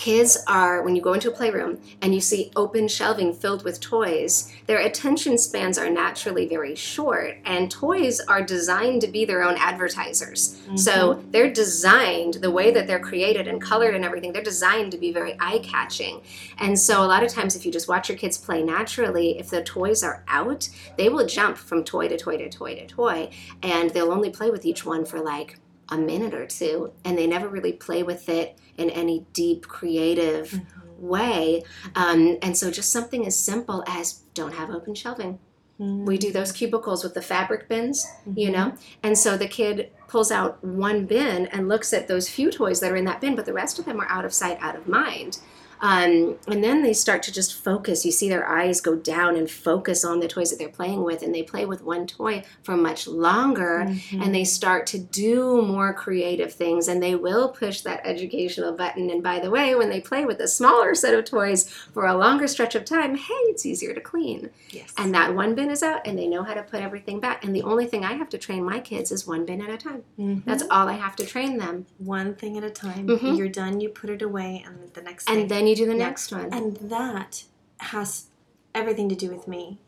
Kids 0.00 0.38
are, 0.46 0.80
when 0.80 0.96
you 0.96 1.02
go 1.02 1.12
into 1.12 1.28
a 1.28 1.30
playroom 1.30 1.78
and 2.00 2.14
you 2.14 2.22
see 2.22 2.50
open 2.56 2.88
shelving 2.88 3.34
filled 3.34 3.64
with 3.64 3.80
toys, 3.80 4.50
their 4.66 4.78
attention 4.78 5.36
spans 5.36 5.76
are 5.76 5.90
naturally 5.90 6.48
very 6.48 6.74
short, 6.74 7.36
and 7.44 7.70
toys 7.70 8.18
are 8.20 8.42
designed 8.42 9.02
to 9.02 9.08
be 9.08 9.26
their 9.26 9.42
own 9.42 9.56
advertisers. 9.58 10.56
Mm-hmm. 10.62 10.78
So 10.78 11.22
they're 11.32 11.52
designed, 11.52 12.36
the 12.40 12.50
way 12.50 12.70
that 12.70 12.86
they're 12.86 12.98
created 12.98 13.46
and 13.46 13.60
colored 13.60 13.94
and 13.94 14.02
everything, 14.02 14.32
they're 14.32 14.42
designed 14.42 14.90
to 14.92 14.96
be 14.96 15.12
very 15.12 15.36
eye 15.38 15.58
catching. 15.62 16.22
And 16.56 16.78
so 16.78 17.04
a 17.04 17.06
lot 17.06 17.22
of 17.22 17.30
times, 17.30 17.54
if 17.54 17.66
you 17.66 17.70
just 17.70 17.86
watch 17.86 18.08
your 18.08 18.16
kids 18.16 18.38
play 18.38 18.62
naturally, 18.62 19.38
if 19.38 19.50
the 19.50 19.62
toys 19.62 20.02
are 20.02 20.24
out, 20.28 20.70
they 20.96 21.10
will 21.10 21.26
jump 21.26 21.58
from 21.58 21.84
toy 21.84 22.08
to 22.08 22.16
toy 22.16 22.38
to 22.38 22.48
toy 22.48 22.74
to 22.74 22.86
toy, 22.86 23.28
and 23.62 23.90
they'll 23.90 24.12
only 24.12 24.30
play 24.30 24.50
with 24.50 24.64
each 24.64 24.86
one 24.86 25.04
for 25.04 25.20
like 25.20 25.58
a 25.90 25.98
minute 25.98 26.32
or 26.32 26.46
two, 26.46 26.90
and 27.04 27.18
they 27.18 27.26
never 27.26 27.48
really 27.48 27.72
play 27.74 28.02
with 28.02 28.30
it 28.30 28.56
in 28.80 28.90
any 28.90 29.26
deep 29.32 29.68
creative 29.68 30.50
mm-hmm. 30.50 31.06
way. 31.06 31.62
Um, 31.94 32.38
and 32.42 32.56
so 32.56 32.70
just 32.70 32.90
something 32.92 33.26
as 33.26 33.38
simple 33.38 33.84
as 33.86 34.22
don't 34.34 34.54
have 34.54 34.70
open 34.70 34.94
shelving. 34.94 35.38
Mm-hmm. 35.80 36.04
We 36.04 36.18
do 36.18 36.32
those 36.32 36.52
cubicles 36.52 37.02
with 37.02 37.14
the 37.14 37.22
fabric 37.22 37.68
bins, 37.68 38.06
mm-hmm. 38.06 38.38
you 38.38 38.50
know? 38.50 38.74
And 39.02 39.16
so 39.16 39.36
the 39.36 39.48
kid 39.48 39.90
pulls 40.08 40.30
out 40.30 40.62
one 40.64 41.06
bin 41.06 41.46
and 41.46 41.68
looks 41.68 41.92
at 41.92 42.08
those 42.08 42.28
few 42.28 42.50
toys 42.50 42.80
that 42.80 42.92
are 42.92 42.96
in 42.96 43.04
that 43.04 43.20
bin, 43.20 43.36
but 43.36 43.46
the 43.46 43.52
rest 43.52 43.78
of 43.78 43.84
them 43.84 44.00
are 44.00 44.08
out 44.08 44.24
of 44.24 44.34
sight, 44.34 44.58
out 44.60 44.76
of 44.76 44.88
mind. 44.88 45.38
Um, 45.80 46.36
and 46.46 46.62
then 46.62 46.82
they 46.82 46.92
start 46.92 47.22
to 47.24 47.32
just 47.32 47.54
focus. 47.54 48.04
You 48.04 48.12
see 48.12 48.28
their 48.28 48.48
eyes 48.48 48.80
go 48.80 48.96
down 48.96 49.36
and 49.36 49.50
focus 49.50 50.04
on 50.04 50.20
the 50.20 50.28
toys 50.28 50.50
that 50.50 50.58
they're 50.58 50.68
playing 50.68 51.04
with, 51.04 51.22
and 51.22 51.34
they 51.34 51.42
play 51.42 51.64
with 51.64 51.82
one 51.82 52.06
toy 52.06 52.42
for 52.62 52.76
much 52.76 53.06
longer, 53.06 53.86
mm-hmm. 53.88 54.22
and 54.22 54.34
they 54.34 54.44
start 54.44 54.86
to 54.88 54.98
do 54.98 55.62
more 55.62 55.94
creative 55.94 56.52
things, 56.52 56.88
and 56.88 57.02
they 57.02 57.14
will 57.14 57.48
push 57.48 57.80
that 57.82 58.00
educational 58.04 58.72
button. 58.72 59.10
And 59.10 59.22
by 59.22 59.40
the 59.40 59.50
way, 59.50 59.74
when 59.74 59.88
they 59.88 60.00
play 60.00 60.24
with 60.24 60.40
a 60.40 60.48
smaller 60.48 60.94
set 60.94 61.14
of 61.14 61.24
toys 61.24 61.68
for 61.68 62.06
a 62.06 62.16
longer 62.16 62.46
stretch 62.46 62.74
of 62.74 62.84
time, 62.84 63.16
hey, 63.16 63.34
it's 63.48 63.64
easier 63.64 63.94
to 63.94 64.00
clean. 64.00 64.50
Yes. 64.70 64.92
And 64.98 65.14
that 65.14 65.34
one 65.34 65.54
bin 65.54 65.70
is 65.70 65.82
out, 65.82 66.06
and 66.06 66.18
they 66.18 66.26
know 66.26 66.42
how 66.42 66.54
to 66.54 66.62
put 66.62 66.82
everything 66.82 67.20
back. 67.20 67.44
And 67.44 67.54
the 67.54 67.62
only 67.62 67.86
thing 67.86 68.04
I 68.04 68.14
have 68.14 68.28
to 68.30 68.38
train 68.38 68.64
my 68.64 68.80
kids 68.80 69.10
is 69.10 69.26
one 69.26 69.46
bin 69.46 69.62
at 69.62 69.70
a 69.70 69.78
time. 69.78 70.02
Mm-hmm. 70.18 70.48
That's 70.48 70.64
all 70.70 70.88
I 70.88 70.94
have 70.94 71.16
to 71.16 71.26
train 71.26 71.56
them. 71.56 71.86
One 71.98 72.34
thing 72.34 72.58
at 72.58 72.64
a 72.64 72.70
time. 72.70 73.06
Mm-hmm. 73.06 73.34
You're 73.34 73.48
done, 73.48 73.80
you 73.80 73.88
put 73.88 74.10
it 74.10 74.22
away, 74.22 74.62
and 74.66 74.92
the 74.92 75.02
next 75.02 75.28
and 75.30 75.48
then 75.48 75.69
you 75.70 75.76
do 75.76 75.86
the 75.86 75.94
next 75.94 76.32
one. 76.32 76.52
And 76.52 76.76
that 76.76 77.44
has 77.78 78.26
everything 78.74 79.08
to 79.08 79.14
do 79.14 79.30
with 79.30 79.48
me 79.48 79.78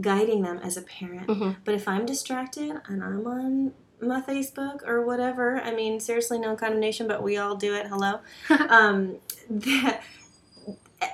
guiding 0.00 0.42
them 0.42 0.58
as 0.62 0.76
a 0.76 0.82
parent. 0.82 1.26
Mm-hmm. 1.26 1.50
But 1.64 1.74
if 1.74 1.88
I'm 1.88 2.06
distracted 2.06 2.80
and 2.86 3.02
I'm 3.02 3.26
on 3.26 3.72
my 4.02 4.20
Facebook 4.20 4.86
or 4.86 5.04
whatever. 5.04 5.60
I 5.60 5.72
mean, 5.72 6.00
seriously, 6.00 6.38
no 6.38 6.56
condemnation, 6.56 7.06
but 7.06 7.22
we 7.22 7.36
all 7.36 7.56
do 7.56 7.74
it. 7.74 7.86
Hello. 7.86 8.20
um, 8.68 9.16
that, 9.48 10.02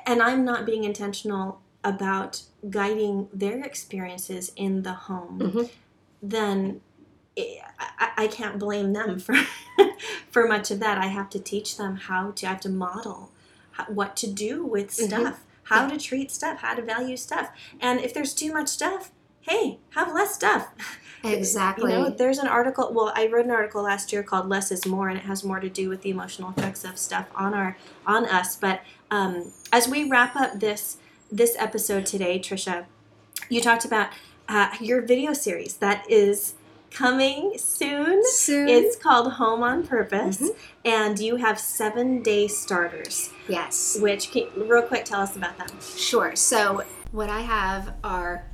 and 0.07 0.23
I'm 0.23 0.45
not 0.45 0.67
being 0.67 0.85
intentional 0.85 1.61
about 1.85 2.43
guiding 2.69 3.29
their 3.33 3.63
experiences 3.63 4.53
in 4.57 4.83
the 4.83 4.93
home, 4.93 5.39
mm-hmm. 5.39 5.63
then 6.21 6.81
it, 7.37 7.63
I, 7.79 8.11
I 8.17 8.27
can't 8.27 8.59
blame 8.59 8.93
them 8.93 9.19
for 9.21 9.37
for 10.31 10.49
much 10.49 10.71
of 10.71 10.81
that. 10.81 10.99
I 10.99 11.07
have 11.07 11.31
to 11.31 11.39
teach 11.39 11.77
them 11.77 11.97
how 11.97 12.33
to. 12.33 12.47
I 12.47 12.51
have 12.51 12.61
to 12.63 12.69
model 12.69 13.31
what 13.89 14.17
to 14.17 14.27
do 14.27 14.65
with 14.65 14.89
Mm-hmm. 14.89 15.07
stuff, 15.09 15.45
how 15.65 15.83
Yeah. 15.83 15.91
to 15.91 15.99
treat 15.99 16.31
stuff, 16.31 16.59
how 16.59 16.75
to 16.75 16.83
value 16.83 17.17
stuff. 17.17 17.51
And 17.81 18.01
if 18.01 18.13
there's 18.15 18.35
too 18.35 18.53
much 18.53 18.69
stuff, 18.69 19.11
hey, 19.41 19.79
have 19.91 20.13
less 20.13 20.35
stuff. 20.35 20.69
Exactly. 21.25 21.93
You 21.93 21.99
know, 21.99 22.11
there's 22.11 22.39
an 22.39 22.47
article. 22.47 22.93
Well, 22.93 23.13
I 23.17 23.27
wrote 23.27 23.45
an 23.47 23.51
article 23.51 23.83
last 23.83 24.13
year 24.13 24.23
called 24.23 24.49
"Less 24.49 24.71
Is 24.71 24.87
More," 24.87 25.09
and 25.09 25.19
it 25.19 25.25
has 25.25 25.43
more 25.43 25.59
to 25.61 25.69
do 25.69 25.89
with 25.89 26.03
the 26.03 26.11
emotional 26.11 26.51
effects 26.57 26.85
of 26.85 26.99
stuff 26.99 27.27
on 27.35 27.53
our 27.55 27.77
on 28.07 28.27
us. 28.27 28.55
But 28.57 28.83
um, 29.11 29.53
as 29.73 29.89
we 29.89 30.09
wrap 30.09 30.37
up 30.37 30.61
this 30.61 30.99
this 31.33 31.57
episode 31.59 32.07
today, 32.07 32.39
Trisha, 32.39 32.85
you 33.49 33.61
talked 33.61 33.85
about 33.85 34.11
uh, 34.49 34.71
your 34.81 35.01
video 35.03 35.33
series 35.33 35.77
that 35.79 36.09
is 36.09 36.55
coming 36.91 37.55
soon. 37.59 38.23
Soon. 38.25 38.69
It's 38.69 38.97
called 38.97 39.33
Home 39.35 39.63
on 39.63 39.87
Purpose, 39.87 40.39
Mhm. 40.39 40.55
and 40.85 41.19
you 41.19 41.37
have 41.37 41.59
seven 41.61 42.23
day 42.23 42.49
starters. 42.49 43.31
yes. 43.49 43.97
Which, 44.01 44.31
can, 44.33 44.47
real 44.57 44.83
quick, 44.83 45.05
tell 45.05 45.21
us 45.21 45.37
about 45.37 45.57
them. 45.59 45.69
Sure. 45.97 46.35
So 46.35 46.83
what 47.13 47.31
I 47.31 47.41
have 47.41 47.95
are 48.03 48.45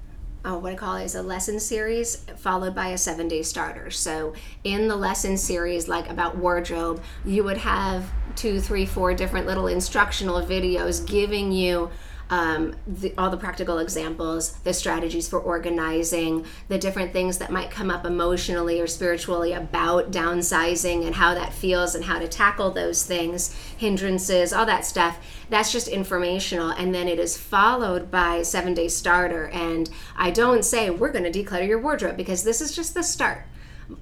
uh, 0.45 0.57
what 0.59 0.73
I 0.73 0.75
call 0.75 0.97
is 0.97 1.15
a 1.15 1.23
lesson 1.23 1.61
series 1.61 2.17
followed 2.37 2.75
by 2.75 2.89
a 2.89 2.99
seven 2.99 3.29
day 3.29 3.43
starter. 3.45 3.93
So 3.93 4.33
in 4.65 4.89
the 4.89 4.97
lesson 4.97 5.37
series, 5.37 5.87
like 5.87 6.11
about 6.11 6.37
wardrobe, 6.37 7.01
you 7.25 7.45
would 7.45 7.59
have 7.59 8.11
two, 8.35 8.61
three, 8.61 8.85
four 8.85 9.15
different 9.15 9.47
little 9.47 9.69
instructional 9.69 10.43
videos 10.43 11.07
giving 11.07 11.53
you. 11.53 11.91
Um, 12.31 12.75
the, 12.87 13.13
all 13.19 13.29
the 13.29 13.37
practical 13.37 13.79
examples, 13.79 14.53
the 14.65 14.73
strategies 14.73 15.29
for 15.29 15.39
organizing, 15.39 16.47
the 16.69 16.79
different 16.79 17.13
things 17.13 17.39
that 17.39 17.51
might 17.51 17.71
come 17.71 17.91
up 17.91 18.07
emotionally 18.07 18.81
or 18.81 18.87
spiritually 18.87 19.53
about 19.53 20.11
downsizing 20.11 21.05
and 21.07 21.15
how 21.15 21.35
that 21.35 21.53
feels 21.53 21.95
and 21.95 22.05
how 22.05 22.19
to 22.19 22.27
tackle 22.27 22.71
those 22.71 23.05
things, 23.05 23.55
hindrances, 23.77 24.53
all 24.53 24.65
that 24.67 24.87
stuff. 24.87 25.19
That's 25.51 25.73
just 25.73 25.89
informational. 25.89 26.71
And 26.71 26.95
then 26.95 27.07
it 27.07 27.19
is 27.19 27.37
followed 27.37 28.11
by 28.11 28.43
seven 28.43 28.73
day 28.73 28.89
starter. 28.89 29.49
And 29.49 29.91
I 30.17 30.31
don't 30.31 30.65
say 30.65 30.89
we're 30.89 31.13
going 31.13 31.31
to 31.31 31.45
declutter 31.45 31.69
your 31.69 31.81
wardrobe 31.81 32.17
because 32.17 32.45
this 32.45 32.61
is 32.61 32.75
just 32.75 32.95
the 32.95 33.03
start 33.03 33.45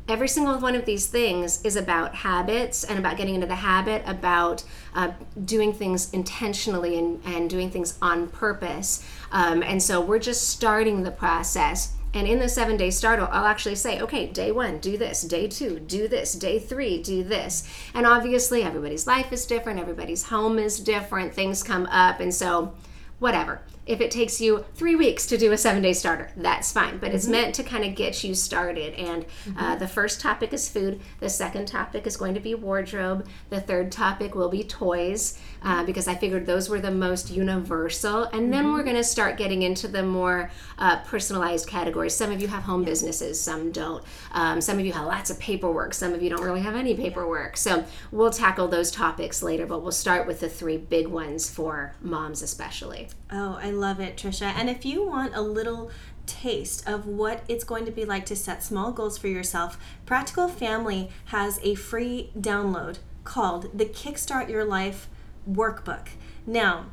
every 0.09 0.29
single 0.29 0.59
one 0.59 0.75
of 0.75 0.85
these 0.85 1.07
things 1.07 1.63
is 1.65 1.77
about 1.77 2.15
habits 2.15 2.85
and 2.85 2.99
about 2.99 3.17
getting 3.17 3.35
into 3.35 3.47
the 3.47 3.55
habit 3.55 4.03
about 4.07 4.65
uh, 4.95 5.13
doing 5.45 5.73
things 5.73 6.13
intentionally 6.13 6.99
and, 6.99 7.23
and 7.25 7.49
doing 7.49 7.71
things 7.71 7.99
on 8.03 8.29
purpose. 8.29 9.05
Um, 9.33 9.63
and 9.63 9.83
so 9.83 10.01
we're 10.01 10.19
just 10.19 10.49
starting 10.51 11.03
the 11.03 11.11
process. 11.11 11.95
And 12.13 12.27
in 12.27 12.41
the 12.41 12.49
seven 12.49 12.77
day 12.77 12.91
start 12.91 13.21
i'll 13.21 13.47
actually 13.47 13.77
say 13.77 14.01
okay 14.01 14.27
day 14.27 14.51
one 14.51 14.79
do 14.79 14.99
this. 14.99 15.23
Day 15.23 15.47
two 15.47 15.79
do 15.79 16.09
this. 16.09 16.33
Day 16.33 16.59
three 16.59 17.01
do 17.01 17.23
this. 17.23 17.69
And 17.95 18.05
obviously 18.05 18.65
everybody's 18.65 19.07
life 19.07 19.33
is 19.33 19.47
different. 19.47 19.79
Everybody's 19.79 20.25
home 20.25 20.59
is 20.59 20.81
different. 20.81 21.33
Things 21.33 21.63
come 21.63 21.87
up. 21.87 22.19
And 22.19 22.35
so 22.35 22.75
whatever. 23.21 23.61
If 23.91 24.01
it 24.01 24.13
takes 24.13 24.41
you 24.41 24.65
three 24.77 24.95
weeks 24.95 25.27
to 25.27 25.37
do 25.37 25.51
a 25.51 25.59
seven 25.59 25.83
day 25.83 25.95
starter, 25.95 26.31
that's 26.37 26.71
fine. 26.71 26.99
But 26.99 27.13
it's 27.13 27.27
meant 27.27 27.57
to 27.57 27.65
kind 27.65 27.85
of 27.85 27.97
get 27.97 28.23
you 28.23 28.37
started. 28.37 28.95
And 28.95 29.27
uh, 29.59 29.75
the 29.75 29.89
first 29.89 30.21
topic 30.21 30.53
is 30.53 30.69
food. 30.69 31.01
The 31.19 31.29
second 31.29 31.67
topic 31.67 32.07
is 32.07 32.17
going 32.17 32.35
to 32.35 32.41
be 32.41 32.55
wardrobe. 32.55 33.27
The 33.49 33.61
third 33.61 33.91
topic 33.91 34.37
will 34.37 34.49
be 34.49 34.63
toys 34.63 35.41
uh, 35.63 35.85
because 35.85 36.09
I 36.09 36.15
figured 36.15 36.47
those 36.47 36.69
were 36.69 36.81
the 36.81 36.91
most 36.91 37.31
universal. 37.31 38.25
And 38.25 38.53
then 38.53 38.73
we're 38.73 38.83
going 38.83 38.97
to 38.97 39.05
start 39.05 39.37
getting 39.37 39.63
into 39.63 39.89
the 39.89 40.03
more 40.03 40.51
uh, 40.79 41.01
personalized 41.01 41.67
categories. 41.67 42.15
Some 42.15 42.33
of 42.33 42.41
you 42.41 42.49
have 42.49 42.63
home 42.63 42.85
businesses, 42.85 43.41
some 43.41 43.73
don't. 43.73 44.05
Um, 44.33 44.61
some 44.61 44.79
of 44.79 44.87
you 44.87 44.93
have 44.93 45.07
lots 45.07 45.31
of 45.31 45.39
paperwork, 45.39 45.95
some 45.95 46.13
of 46.13 46.23
you 46.23 46.31
don't 46.31 46.43
really 46.43 46.63
have 46.63 46.75
any 46.75 46.95
paperwork. 46.95 47.57
So 47.57 47.85
we'll 48.11 48.31
tackle 48.31 48.69
those 48.69 48.91
topics 48.91 49.43
later, 49.43 49.67
but 49.67 49.83
we'll 49.83 49.93
start 49.93 50.27
with 50.27 50.41
the 50.41 50.49
three 50.49 50.77
big 50.77 51.07
ones 51.09 51.51
for 51.51 51.95
moms, 52.01 52.43
especially. 52.43 53.09
Oh, 53.31 53.59
I 53.63 53.71
love 53.71 54.01
it, 54.01 54.17
Trisha. 54.17 54.53
And 54.57 54.69
if 54.69 54.85
you 54.85 55.07
want 55.07 55.35
a 55.35 55.43
little 55.43 55.91
taste 56.27 56.89
of 56.89 57.07
what 57.07 57.43
it's 57.49 57.65
going 57.65 57.85
to 57.85 57.91
be 57.91 58.05
like 58.05 58.25
to 58.27 58.37
set 58.37 58.63
small 58.63 58.93
goals 58.93 59.19
for 59.19 59.29
yourself, 59.29 59.79
Practical 60.07 60.49
Family 60.49 61.11
has 61.27 61.59
a 61.63 61.75
free 61.75 62.31
download 62.39 62.99
called 63.25 63.77
the 63.77 63.85
Kickstart 63.85 64.49
Your 64.49 64.65
Life 64.65 65.09
Workbook. 65.49 66.09
Now, 66.47 66.87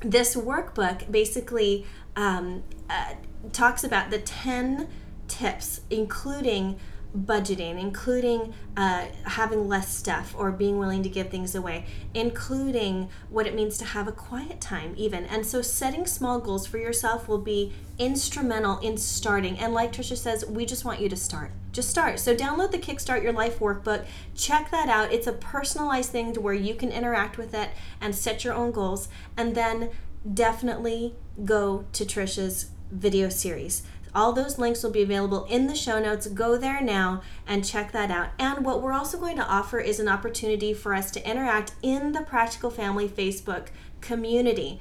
this 0.00 0.36
workbook 0.36 1.10
basically 1.10 1.86
um, 2.14 2.62
uh, 2.88 3.14
talks 3.52 3.84
about 3.84 4.10
the 4.10 4.18
10 4.18 4.88
tips, 5.28 5.80
including 5.90 6.78
budgeting, 7.16 7.80
including 7.80 8.52
uh, 8.76 9.06
having 9.24 9.68
less 9.68 9.94
stuff 9.94 10.34
or 10.36 10.52
being 10.52 10.78
willing 10.78 11.02
to 11.02 11.08
give 11.08 11.30
things 11.30 11.54
away, 11.54 11.86
including 12.14 13.08
what 13.30 13.46
it 13.46 13.54
means 13.54 13.78
to 13.78 13.84
have 13.84 14.06
a 14.06 14.12
quiet 14.12 14.60
time, 14.60 14.94
even. 14.96 15.24
And 15.24 15.46
so, 15.46 15.62
setting 15.62 16.06
small 16.06 16.38
goals 16.38 16.66
for 16.66 16.78
yourself 16.78 17.28
will 17.28 17.38
be 17.38 17.72
instrumental 17.98 18.78
in 18.80 18.96
starting. 18.96 19.58
And, 19.58 19.72
like 19.72 19.92
Trisha 19.92 20.16
says, 20.16 20.44
we 20.46 20.66
just 20.66 20.84
want 20.84 21.00
you 21.00 21.08
to 21.08 21.16
start. 21.16 21.52
Just 21.72 21.88
start. 21.88 22.20
So, 22.20 22.34
download 22.34 22.70
the 22.70 22.78
Kickstart 22.78 23.22
Your 23.22 23.32
Life 23.32 23.58
workbook. 23.58 24.04
Check 24.34 24.70
that 24.70 24.88
out. 24.88 25.12
It's 25.12 25.26
a 25.26 25.32
personalized 25.32 26.10
thing 26.10 26.32
to 26.34 26.40
where 26.40 26.54
you 26.54 26.74
can 26.74 26.92
interact 26.92 27.38
with 27.38 27.54
it 27.54 27.70
and 28.00 28.14
set 28.14 28.44
your 28.44 28.54
own 28.54 28.72
goals. 28.72 29.08
And 29.36 29.54
then 29.54 29.90
definitely 30.34 31.14
go 31.44 31.84
to 31.92 32.04
Trisha's 32.04 32.70
video 32.90 33.28
series. 33.28 33.82
All 34.16 34.32
those 34.32 34.58
links 34.58 34.82
will 34.82 34.90
be 34.90 35.02
available 35.02 35.44
in 35.44 35.66
the 35.66 35.74
show 35.74 36.00
notes. 36.00 36.26
Go 36.26 36.56
there 36.56 36.80
now 36.80 37.20
and 37.46 37.62
check 37.62 37.92
that 37.92 38.10
out. 38.10 38.30
And 38.38 38.64
what 38.64 38.80
we're 38.80 38.94
also 38.94 39.18
going 39.18 39.36
to 39.36 39.46
offer 39.46 39.78
is 39.78 40.00
an 40.00 40.08
opportunity 40.08 40.72
for 40.72 40.94
us 40.94 41.10
to 41.10 41.30
interact 41.30 41.74
in 41.82 42.12
the 42.12 42.22
Practical 42.22 42.70
Family 42.70 43.08
Facebook 43.08 43.66
community. 44.00 44.80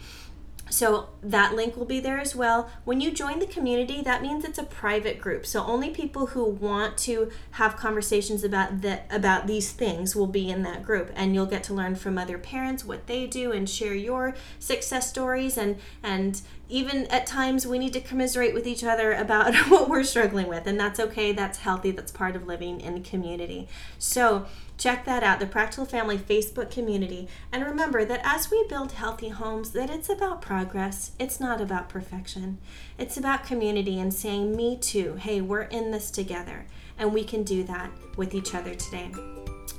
So 0.69 1.09
that 1.21 1.53
link 1.53 1.77
will 1.77 1.85
be 1.85 1.99
there 1.99 2.19
as 2.19 2.35
well. 2.35 2.69
When 2.85 2.99
you 2.99 3.11
join 3.11 3.39
the 3.39 3.45
community, 3.45 4.01
that 4.01 4.21
means 4.21 4.43
it's 4.43 4.57
a 4.57 4.63
private 4.63 5.19
group. 5.19 5.45
So 5.45 5.63
only 5.63 5.91
people 5.91 6.27
who 6.27 6.43
want 6.43 6.97
to 6.99 7.31
have 7.51 7.77
conversations 7.77 8.43
about 8.43 8.81
the 8.81 9.01
about 9.09 9.47
these 9.47 9.71
things 9.71 10.15
will 10.15 10.27
be 10.27 10.49
in 10.49 10.63
that 10.63 10.83
group 10.83 11.11
and 11.15 11.35
you'll 11.35 11.45
get 11.45 11.63
to 11.65 11.73
learn 11.73 11.95
from 11.95 12.17
other 12.17 12.37
parents 12.37 12.83
what 12.83 13.07
they 13.07 13.27
do 13.27 13.51
and 13.51 13.69
share 13.69 13.93
your 13.93 14.33
success 14.59 15.09
stories 15.09 15.57
and 15.57 15.77
and 16.01 16.41
even 16.67 17.05
at 17.07 17.27
times 17.27 17.67
we 17.67 17.77
need 17.77 17.93
to 17.93 18.01
commiserate 18.01 18.53
with 18.53 18.65
each 18.65 18.83
other 18.83 19.13
about 19.13 19.53
what 19.67 19.87
we're 19.87 20.03
struggling 20.03 20.47
with 20.47 20.65
and 20.65 20.79
that's 20.79 20.99
okay, 20.99 21.31
that's 21.31 21.59
healthy, 21.59 21.91
that's 21.91 22.11
part 22.11 22.35
of 22.35 22.47
living 22.47 22.81
in 22.81 23.03
community. 23.03 23.67
So 23.99 24.47
check 24.77 25.05
that 25.05 25.23
out 25.23 25.39
the 25.39 25.45
practical 25.45 25.85
family 25.85 26.17
facebook 26.17 26.69
community. 26.71 27.27
And 27.51 27.63
remember 27.63 28.05
that 28.05 28.21
as 28.23 28.51
we 28.51 28.65
build 28.67 28.93
healthy 28.93 29.29
homes 29.29 29.71
that 29.71 29.89
it's 29.89 30.09
about 30.09 30.41
progress. 30.41 31.11
It's 31.19 31.39
not 31.39 31.61
about 31.61 31.89
perfection. 31.89 32.59
It's 32.97 33.17
about 33.17 33.45
community 33.45 33.99
and 33.99 34.13
saying 34.13 34.55
me 34.55 34.77
too. 34.77 35.15
Hey 35.15 35.41
we're 35.41 35.63
in 35.63 35.91
this 35.91 36.11
together. 36.11 36.65
And 36.97 37.13
we 37.13 37.23
can 37.23 37.43
do 37.43 37.63
that 37.65 37.91
with 38.17 38.33
each 38.33 38.55
other 38.55 38.73
today. 38.73 39.11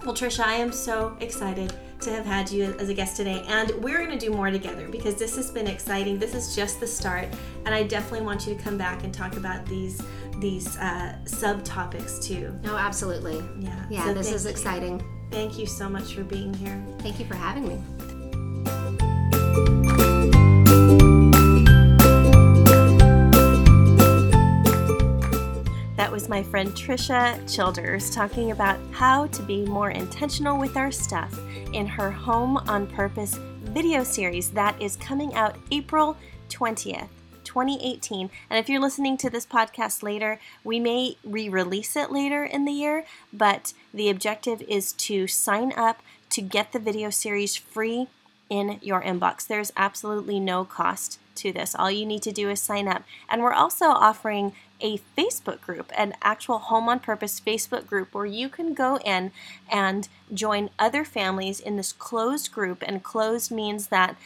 Well, 0.04 0.14
Trisha, 0.14 0.44
I 0.44 0.54
am 0.54 0.72
so 0.72 1.16
excited 1.20 1.72
to 2.06 2.12
have 2.12 2.24
had 2.24 2.50
you 2.50 2.74
as 2.78 2.88
a 2.88 2.94
guest 2.94 3.16
today, 3.16 3.44
and 3.48 3.70
we're 3.82 3.98
going 3.98 4.16
to 4.16 4.18
do 4.18 4.30
more 4.32 4.50
together 4.50 4.88
because 4.88 5.16
this 5.16 5.34
has 5.36 5.50
been 5.50 5.66
exciting. 5.66 6.18
This 6.18 6.34
is 6.34 6.54
just 6.54 6.78
the 6.80 6.86
start, 6.86 7.28
and 7.64 7.74
I 7.74 7.82
definitely 7.82 8.24
want 8.24 8.46
you 8.46 8.54
to 8.54 8.62
come 8.62 8.78
back 8.78 9.04
and 9.04 9.12
talk 9.12 9.36
about 9.36 9.66
these 9.66 10.00
these 10.38 10.76
uh, 10.76 11.16
subtopics 11.24 12.22
too. 12.22 12.56
No, 12.62 12.76
absolutely. 12.76 13.42
Yeah, 13.58 13.86
Yeah, 13.90 14.04
so 14.04 14.14
this 14.14 14.30
is 14.32 14.44
you. 14.44 14.50
exciting. 14.50 15.02
Thank 15.30 15.58
you 15.58 15.66
so 15.66 15.88
much 15.88 16.14
for 16.14 16.22
being 16.22 16.54
here. 16.54 16.80
Thank 17.00 17.18
you 17.18 17.26
for 17.26 17.34
having 17.34 17.66
me. 17.66 18.15
Was 26.16 26.30
my 26.30 26.42
friend 26.42 26.70
Trisha 26.70 27.36
Childers 27.54 28.10
talking 28.10 28.50
about 28.50 28.80
how 28.90 29.26
to 29.26 29.42
be 29.42 29.66
more 29.66 29.90
intentional 29.90 30.58
with 30.58 30.74
our 30.74 30.90
stuff 30.90 31.38
in 31.74 31.86
her 31.86 32.10
Home 32.10 32.56
on 32.56 32.86
Purpose 32.86 33.34
video 33.64 34.02
series 34.02 34.50
that 34.52 34.80
is 34.80 34.96
coming 34.96 35.34
out 35.34 35.58
April 35.70 36.16
20th. 36.48 37.08
2018. 37.44 38.30
And 38.48 38.58
if 38.58 38.68
you're 38.68 38.80
listening 38.80 39.18
to 39.18 39.28
this 39.28 39.44
podcast 39.44 40.02
later, 40.02 40.40
we 40.64 40.80
may 40.80 41.16
re 41.22 41.50
release 41.50 41.94
it 41.96 42.10
later 42.10 42.44
in 42.44 42.64
the 42.64 42.72
year, 42.72 43.04
but 43.32 43.74
the 43.92 44.08
objective 44.08 44.62
is 44.62 44.94
to 44.94 45.26
sign 45.26 45.72
up 45.76 46.02
to 46.30 46.40
get 46.40 46.72
the 46.72 46.78
video 46.78 47.10
series 47.10 47.56
free 47.56 48.08
in 48.48 48.78
your 48.82 49.02
inbox. 49.02 49.46
There's 49.46 49.72
absolutely 49.76 50.40
no 50.40 50.64
cost 50.64 51.18
to 51.36 51.52
this. 51.52 51.74
All 51.74 51.90
you 51.90 52.06
need 52.06 52.22
to 52.22 52.32
do 52.32 52.50
is 52.50 52.60
sign 52.60 52.88
up. 52.88 53.04
And 53.28 53.42
we're 53.42 53.52
also 53.52 53.86
offering 53.86 54.52
a 54.80 54.98
Facebook 55.16 55.60
group, 55.60 55.90
an 55.96 56.14
actual 56.22 56.58
Home 56.58 56.88
on 56.88 57.00
Purpose 57.00 57.40
Facebook 57.40 57.86
group 57.86 58.14
where 58.14 58.26
you 58.26 58.48
can 58.48 58.74
go 58.74 58.98
in 58.98 59.32
and 59.70 60.08
join 60.34 60.70
other 60.78 61.04
families 61.04 61.60
in 61.60 61.76
this 61.76 61.92
closed 61.92 62.52
group. 62.52 62.82
And 62.86 63.02
closed 63.02 63.50
means 63.50 63.88
that 63.88 64.16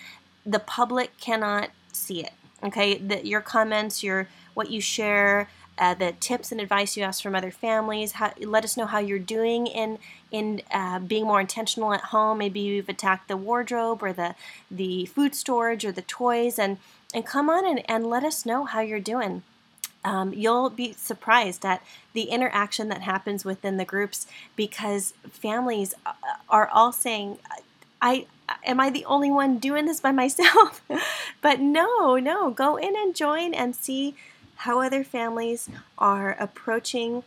the 0.44 0.58
public 0.58 1.16
cannot 1.18 1.70
see 1.92 2.24
it. 2.24 2.32
Okay, 2.62 2.98
that 2.98 3.24
your 3.24 3.40
comments, 3.40 4.02
your 4.02 4.28
what 4.52 4.70
you 4.70 4.82
share, 4.82 5.48
uh, 5.80 5.94
the 5.94 6.12
tips 6.20 6.52
and 6.52 6.60
advice 6.60 6.94
you 6.94 7.02
ask 7.02 7.22
from 7.22 7.34
other 7.34 7.50
families. 7.50 8.12
How, 8.12 8.32
let 8.38 8.64
us 8.64 8.76
know 8.76 8.84
how 8.84 8.98
you're 8.98 9.18
doing 9.18 9.66
in 9.66 9.98
in 10.30 10.60
uh, 10.70 10.98
being 10.98 11.24
more 11.24 11.40
intentional 11.40 11.94
at 11.94 12.02
home. 12.02 12.38
Maybe 12.38 12.60
you've 12.60 12.90
attacked 12.90 13.28
the 13.28 13.36
wardrobe 13.36 14.02
or 14.02 14.12
the 14.12 14.34
the 14.70 15.06
food 15.06 15.34
storage 15.34 15.86
or 15.86 15.92
the 15.92 16.02
toys, 16.02 16.58
and 16.58 16.76
and 17.14 17.26
come 17.26 17.50
on 17.50 17.66
and, 17.66 17.82
and 17.88 18.06
let 18.06 18.24
us 18.24 18.46
know 18.46 18.64
how 18.64 18.80
you're 18.80 19.00
doing. 19.00 19.42
Um, 20.04 20.32
you'll 20.32 20.70
be 20.70 20.92
surprised 20.92 21.64
at 21.64 21.82
the 22.14 22.24
interaction 22.24 22.88
that 22.88 23.02
happens 23.02 23.44
within 23.44 23.76
the 23.76 23.84
groups 23.84 24.26
because 24.56 25.12
families 25.30 25.94
uh, 26.06 26.12
are 26.48 26.68
all 26.68 26.92
saying, 26.92 27.38
"I 28.00 28.26
am 28.64 28.80
I 28.80 28.88
the 28.88 29.04
only 29.04 29.30
one 29.30 29.58
doing 29.58 29.84
this 29.84 30.00
by 30.00 30.12
myself?" 30.22 30.82
but 31.42 31.60
no, 31.60 32.16
no, 32.16 32.50
go 32.50 32.76
in 32.76 32.96
and 32.96 33.14
join 33.14 33.52
and 33.52 33.76
see 33.76 34.14
how 34.56 34.80
other 34.80 35.04
families 35.04 35.68
are 35.98 36.36
approaching 36.38 37.22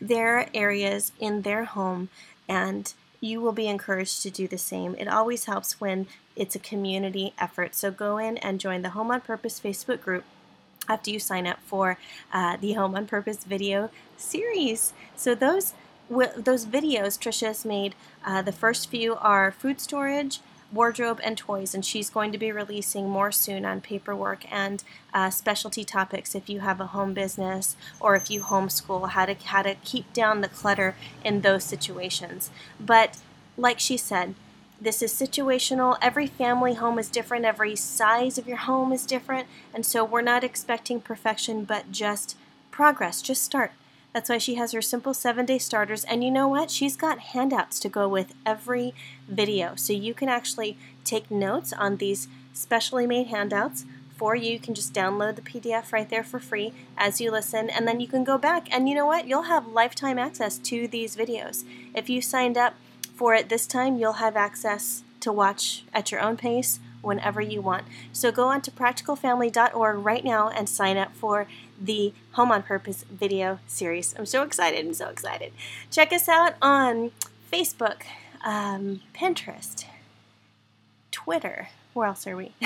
their 0.00 0.48
areas 0.54 1.10
in 1.18 1.42
their 1.42 1.64
home, 1.64 2.08
and 2.48 2.92
you 3.20 3.40
will 3.40 3.52
be 3.52 3.66
encouraged 3.66 4.22
to 4.22 4.30
do 4.30 4.46
the 4.46 4.58
same. 4.58 4.94
It 4.96 5.08
always 5.08 5.44
helps 5.44 5.80
when 5.80 6.06
it's 6.34 6.54
a 6.54 6.58
community 6.60 7.32
effort. 7.38 7.74
So 7.74 7.90
go 7.90 8.18
in 8.18 8.36
and 8.38 8.60
join 8.60 8.82
the 8.82 8.90
Home 8.90 9.10
on 9.10 9.20
Purpose 9.20 9.58
Facebook 9.60 10.00
group 10.00 10.24
after 10.88 11.10
you 11.10 11.18
sign 11.18 11.46
up 11.46 11.58
for 11.64 11.98
uh, 12.32 12.56
the 12.56 12.74
Home 12.74 12.94
on 12.94 13.06
Purpose 13.06 13.44
video 13.44 13.90
series. 14.16 14.92
So 15.16 15.34
those 15.34 15.74
those 16.08 16.64
videos 16.64 17.18
Trisha 17.18 17.48
has 17.48 17.64
made, 17.64 17.96
uh, 18.24 18.40
the 18.40 18.52
first 18.52 18.88
few 18.88 19.16
are 19.16 19.50
food 19.50 19.80
storage, 19.80 20.40
wardrobe 20.76 21.20
and 21.24 21.36
toys, 21.36 21.74
and 21.74 21.84
she's 21.84 22.10
going 22.10 22.30
to 22.30 22.38
be 22.38 22.52
releasing 22.52 23.08
more 23.08 23.32
soon 23.32 23.64
on 23.64 23.80
paperwork 23.80 24.44
and 24.52 24.84
uh, 25.12 25.30
specialty 25.30 25.82
topics 25.82 26.34
if 26.34 26.48
you 26.48 26.60
have 26.60 26.80
a 26.80 26.88
home 26.88 27.14
business 27.14 27.74
or 27.98 28.14
if 28.14 28.30
you 28.30 28.42
homeschool, 28.42 29.08
how 29.10 29.26
to 29.26 29.34
how 29.34 29.62
to 29.62 29.74
keep 29.82 30.12
down 30.12 30.42
the 30.42 30.48
clutter 30.48 30.94
in 31.24 31.40
those 31.40 31.64
situations. 31.64 32.50
But 32.78 33.16
like 33.56 33.80
she 33.80 33.96
said, 33.96 34.34
this 34.80 35.00
is 35.00 35.12
situational. 35.12 35.96
Every 36.02 36.26
family 36.26 36.74
home 36.74 36.98
is 36.98 37.08
different. 37.08 37.46
Every 37.46 37.74
size 37.74 38.36
of 38.36 38.46
your 38.46 38.58
home 38.58 38.92
is 38.92 39.06
different, 39.06 39.48
and 39.74 39.86
so 39.86 40.04
we're 40.04 40.20
not 40.20 40.44
expecting 40.44 41.00
perfection, 41.00 41.64
but 41.64 41.90
just 41.90 42.36
progress. 42.70 43.22
Just 43.22 43.42
start. 43.42 43.72
That's 44.16 44.30
why 44.30 44.38
she 44.38 44.54
has 44.54 44.72
her 44.72 44.80
simple 44.80 45.12
seven 45.12 45.44
day 45.44 45.58
starters. 45.58 46.02
And 46.04 46.24
you 46.24 46.30
know 46.30 46.48
what? 46.48 46.70
She's 46.70 46.96
got 46.96 47.18
handouts 47.18 47.78
to 47.80 47.90
go 47.90 48.08
with 48.08 48.32
every 48.46 48.94
video. 49.28 49.74
So 49.76 49.92
you 49.92 50.14
can 50.14 50.30
actually 50.30 50.78
take 51.04 51.30
notes 51.30 51.70
on 51.70 51.98
these 51.98 52.26
specially 52.54 53.06
made 53.06 53.26
handouts 53.26 53.84
for 54.16 54.34
you. 54.34 54.52
You 54.52 54.58
can 54.58 54.72
just 54.72 54.94
download 54.94 55.36
the 55.36 55.42
PDF 55.42 55.92
right 55.92 56.08
there 56.08 56.24
for 56.24 56.38
free 56.38 56.72
as 56.96 57.20
you 57.20 57.30
listen, 57.30 57.68
and 57.68 57.86
then 57.86 58.00
you 58.00 58.08
can 58.08 58.24
go 58.24 58.38
back. 58.38 58.74
And 58.74 58.88
you 58.88 58.94
know 58.94 59.04
what? 59.04 59.26
You'll 59.28 59.52
have 59.52 59.66
lifetime 59.66 60.18
access 60.18 60.56
to 60.56 60.88
these 60.88 61.14
videos. 61.14 61.64
If 61.94 62.08
you 62.08 62.22
signed 62.22 62.56
up 62.56 62.72
for 63.14 63.34
it 63.34 63.50
this 63.50 63.66
time, 63.66 63.98
you'll 63.98 64.14
have 64.14 64.34
access 64.34 65.04
to 65.20 65.30
watch 65.30 65.84
at 65.92 66.10
your 66.10 66.22
own 66.22 66.38
pace 66.38 66.80
whenever 67.02 67.42
you 67.42 67.60
want. 67.60 67.84
So 68.12 68.32
go 68.32 68.48
on 68.48 68.62
to 68.62 68.70
practicalfamily.org 68.70 70.04
right 70.04 70.24
now 70.24 70.48
and 70.48 70.70
sign 70.70 70.96
up 70.96 71.14
for 71.14 71.46
the 71.80 72.12
Home 72.32 72.50
on 72.50 72.62
Purpose 72.62 73.04
video 73.04 73.58
series. 73.66 74.14
I'm 74.18 74.26
so 74.26 74.42
excited. 74.42 74.84
I'm 74.84 74.94
so 74.94 75.08
excited. 75.08 75.52
Check 75.90 76.12
us 76.12 76.28
out 76.28 76.54
on 76.60 77.12
Facebook, 77.52 78.02
um, 78.44 79.00
Pinterest, 79.14 79.84
Twitter. 81.10 81.68
Where 81.92 82.08
else 82.08 82.26
are 82.26 82.36
we? 82.36 82.52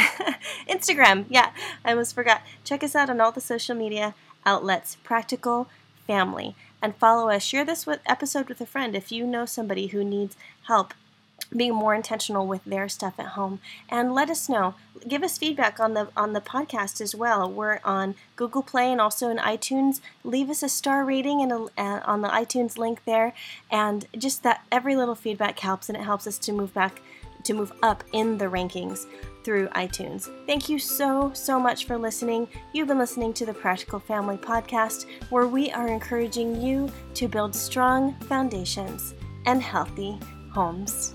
Instagram. 0.68 1.27
Yeah, 1.29 1.51
I 1.85 1.90
almost 1.90 2.14
forgot. 2.14 2.42
Check 2.64 2.83
us 2.83 2.94
out 2.94 3.11
on 3.11 3.20
all 3.20 3.33
the 3.33 3.40
social 3.40 3.77
media 3.77 4.14
outlets. 4.44 4.96
Practical 5.05 5.68
Family. 6.07 6.57
And 6.83 6.96
follow 6.96 7.29
us. 7.29 7.44
Share 7.44 7.64
this 7.64 7.87
with, 7.87 8.01
episode 8.07 8.49
with 8.49 8.61
a 8.61 8.66
friend 8.66 8.96
if 8.96 9.12
you 9.12 9.27
know 9.27 9.44
somebody 9.44 9.88
who 9.88 10.03
needs 10.03 10.37
help 10.66 10.94
being 11.55 11.75
more 11.75 11.95
intentional 11.95 12.47
with 12.47 12.65
their 12.65 12.89
stuff 12.89 13.15
at 13.19 13.27
home 13.27 13.61
and 13.89 14.15
let 14.15 14.31
us 14.31 14.49
know 14.49 14.75
give 15.09 15.23
us 15.23 15.39
feedback 15.39 15.81
on 15.81 15.95
the 15.95 16.09
on 16.17 16.33
the 16.33 16.41
podcast 16.41 17.01
as 17.01 17.15
well 17.15 17.51
we're 17.51 17.81
on 17.85 18.15
google 18.37 18.63
play 18.63 18.91
and 18.93 19.01
also 19.01 19.29
in 19.29 19.39
itunes 19.39 20.01
leave 20.25 20.51
us 20.51 20.63
a 20.63 20.69
star 20.69 21.05
rating 21.05 21.43
and 21.43 21.53
uh, 21.53 22.01
on 22.05 22.23
the 22.23 22.29
itunes 22.29 22.79
link 22.79 23.05
there 23.05 23.33
and 23.71 24.07
just 24.17 24.43
that 24.43 24.65
every 24.71 24.95
little 24.95 25.15
feedback 25.15 25.59
helps 25.59 25.89
and 25.89 25.97
it 25.97 26.05
helps 26.05 26.27
us 26.27 26.39
to 26.39 26.53
move 26.53 26.73
back 26.73 27.01
to 27.43 27.55
move 27.55 27.73
up 27.83 28.05
in 28.13 28.39
the 28.39 28.45
rankings 28.45 29.07
through 29.45 29.69
iTunes. 29.69 30.31
Thank 30.47 30.69
you 30.69 30.79
so, 30.79 31.33
so 31.35 31.59
much 31.59 31.87
for 31.87 31.97
listening. 31.97 32.49
You've 32.73 32.89
been 32.89 32.99
listening 32.99 33.33
to 33.35 33.47
the 33.47 33.55
Practical 33.55 33.99
Family 33.99 34.37
Podcast, 34.37 35.07
where 35.31 35.47
we 35.47 35.71
are 35.71 35.89
encouraging 35.89 36.61
you 36.61 36.91
to 37.15 37.29
build 37.29 37.55
strong 37.55 38.15
foundations 38.21 39.15
and 39.47 39.63
healthy 39.63 40.19
homes. 40.53 41.15